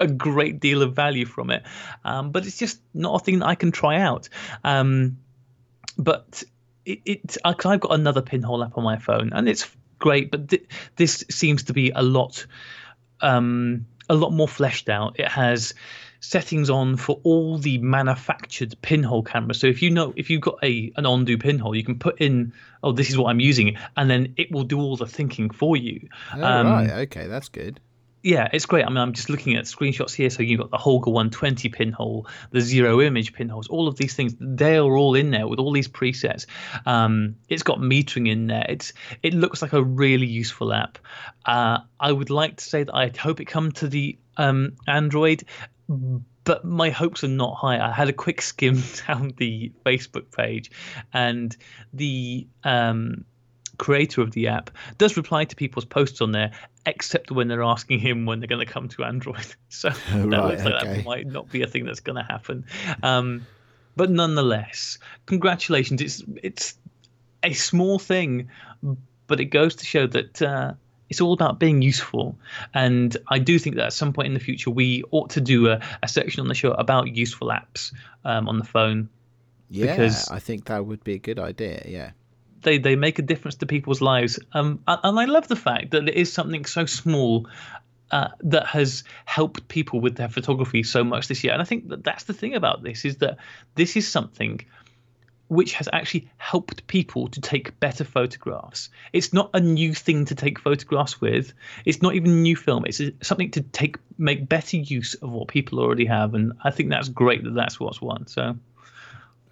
[0.00, 1.62] a great deal of value from it.
[2.04, 4.28] Um, but it's just not a thing that I can try out.
[4.64, 5.18] Um,
[5.98, 6.42] but
[6.84, 10.30] it, it I've got another pinhole app on my phone, and it's great.
[10.30, 10.66] But th-
[10.96, 12.46] this seems to be a lot,
[13.20, 15.18] um, a lot more fleshed out.
[15.18, 15.74] It has
[16.20, 19.58] settings on for all the manufactured pinhole cameras.
[19.58, 22.52] So if you know if you've got a an Ondu pinhole, you can put in
[22.82, 25.76] oh this is what I'm using, and then it will do all the thinking for
[25.76, 26.08] you.
[26.34, 27.80] Oh, um, right, okay, that's good
[28.22, 28.84] yeah, it's great.
[28.84, 30.30] I mean, I'm just looking at screenshots here.
[30.30, 34.34] So you've got the Holga 120 pinhole, the zero image pinholes, all of these things.
[34.38, 36.46] They are all in there with all these presets.
[36.86, 38.64] Um, it's got metering in there.
[38.68, 38.92] It's
[39.22, 40.98] it looks like a really useful app.
[41.44, 45.44] Uh, I would like to say that I hope it come to the um, Android,
[46.44, 47.84] but my hopes are not high.
[47.84, 50.70] I had a quick skim down the Facebook page,
[51.12, 51.56] and
[51.92, 53.24] the um,
[53.82, 56.52] creator of the app does reply to people's posts on there
[56.86, 59.46] except when they're asking him when they're going to come to Android.
[59.68, 60.96] So that right, looks like okay.
[60.96, 62.66] that might not be a thing that's going to happen.
[63.02, 63.46] Um,
[63.96, 66.00] but nonetheless, congratulations!
[66.02, 66.74] It's it's
[67.42, 68.50] a small thing,
[69.26, 70.74] but it goes to show that uh,
[71.08, 72.38] it's all about being useful.
[72.74, 75.68] And I do think that at some point in the future, we ought to do
[75.68, 77.92] a, a section on the show about useful apps
[78.24, 79.08] um, on the phone.
[79.70, 81.82] Yeah, because I think that would be a good idea.
[81.86, 82.10] Yeah
[82.62, 84.38] they they make a difference to people's lives.
[84.52, 87.48] Um, and I love the fact that it is something so small
[88.10, 91.52] uh, that has helped people with their photography so much this year.
[91.52, 93.38] And I think that that's the thing about this is that
[93.74, 94.60] this is something
[95.48, 98.88] which has actually helped people to take better photographs.
[99.12, 101.52] It's not a new thing to take photographs with.
[101.84, 102.84] It's not even a new film.
[102.86, 106.88] It's something to take make better use of what people already have, and I think
[106.88, 108.26] that's great that that's what's won.
[108.26, 108.56] So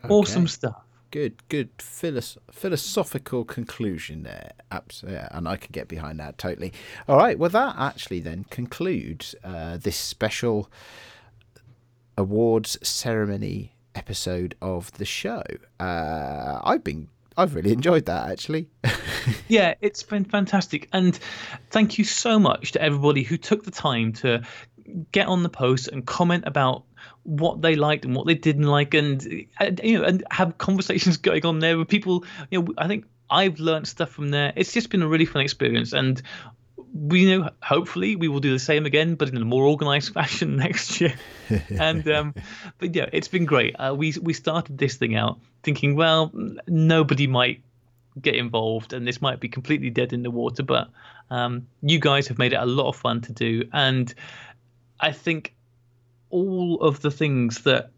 [0.04, 0.08] okay.
[0.08, 4.52] awesome stuff good, good philosoph- philosophical conclusion there.
[4.70, 6.72] Absolutely, yeah, and I can get behind that totally.
[7.08, 10.70] All right, well, that actually then concludes uh, this special
[12.16, 15.42] awards ceremony episode of the show.
[15.78, 18.68] Uh, I've been I've really enjoyed that actually.
[19.48, 20.88] yeah, it's been fantastic.
[20.92, 21.18] And
[21.70, 24.42] thank you so much to everybody who took the time to
[25.12, 26.84] get on the post and comment about
[27.24, 29.22] what they liked and what they didn't like, and
[29.82, 32.24] you know, and have conversations going on there with people.
[32.50, 34.52] You know, I think I've learned stuff from there.
[34.56, 36.20] It's just been a really fun experience, and
[36.92, 40.56] we know hopefully we will do the same again, but in a more organized fashion
[40.56, 41.14] next year.
[41.70, 42.34] and um,
[42.78, 43.74] but yeah, it's been great.
[43.74, 46.32] Uh, we we started this thing out thinking, well,
[46.66, 47.62] nobody might
[48.20, 50.62] get involved, and this might be completely dead in the water.
[50.62, 50.88] But
[51.30, 54.12] um, you guys have made it a lot of fun to do, and
[54.98, 55.54] I think
[56.30, 57.90] all of the things that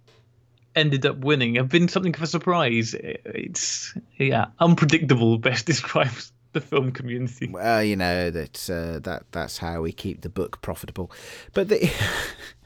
[0.74, 2.94] ended up winning have been something of a surprise.
[2.98, 5.38] It's yeah, unpredictable.
[5.38, 7.48] Best describes the film community.
[7.48, 11.10] Well, you know that uh, that that's how we keep the book profitable.
[11.52, 11.90] But the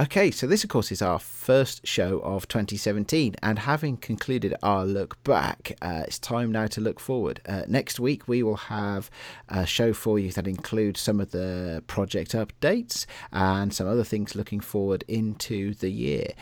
[0.00, 4.84] Okay, so this, of course, is our first show of 2017, and having concluded our
[4.84, 7.40] look back, uh, it's time now to look forward.
[7.46, 9.08] Uh, next week, we will have
[9.48, 14.34] a show for you that includes some of the project updates and some other things
[14.34, 16.32] looking forward into the year.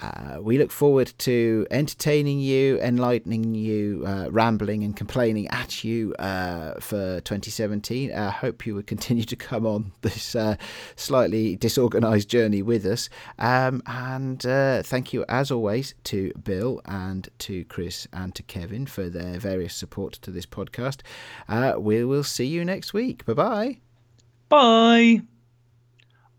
[0.00, 6.14] Uh, we look forward to entertaining you, enlightening you, uh, rambling and complaining at you
[6.18, 8.12] uh, for 2017.
[8.12, 10.56] I hope you will continue to come on this uh,
[10.96, 13.08] slightly disorganized journey with us.
[13.38, 18.86] Um, and uh, thank you, as always, to Bill and to Chris and to Kevin
[18.86, 21.00] for their various support to this podcast.
[21.48, 23.24] Uh, we will see you next week.
[23.24, 23.78] Bye-bye.
[24.48, 25.22] Bye.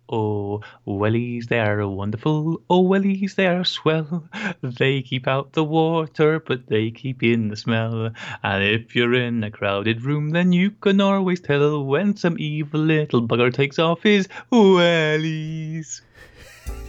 [0.07, 2.61] Oh, wellies, they are wonderful.
[2.69, 4.29] Oh, wellies, they are swell.
[4.61, 8.11] They keep out the water, but they keep in the smell.
[8.43, 12.81] And if you're in a crowded room, then you can always tell when some evil
[12.81, 16.01] little bugger takes off his wellies.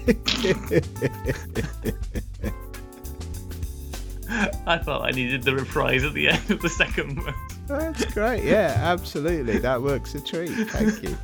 [4.67, 7.35] I thought I needed the reprise at the end of the second one.
[7.67, 8.45] That's great.
[8.45, 9.59] Yeah, absolutely.
[9.59, 10.51] That works a treat.
[10.51, 11.17] Thank you.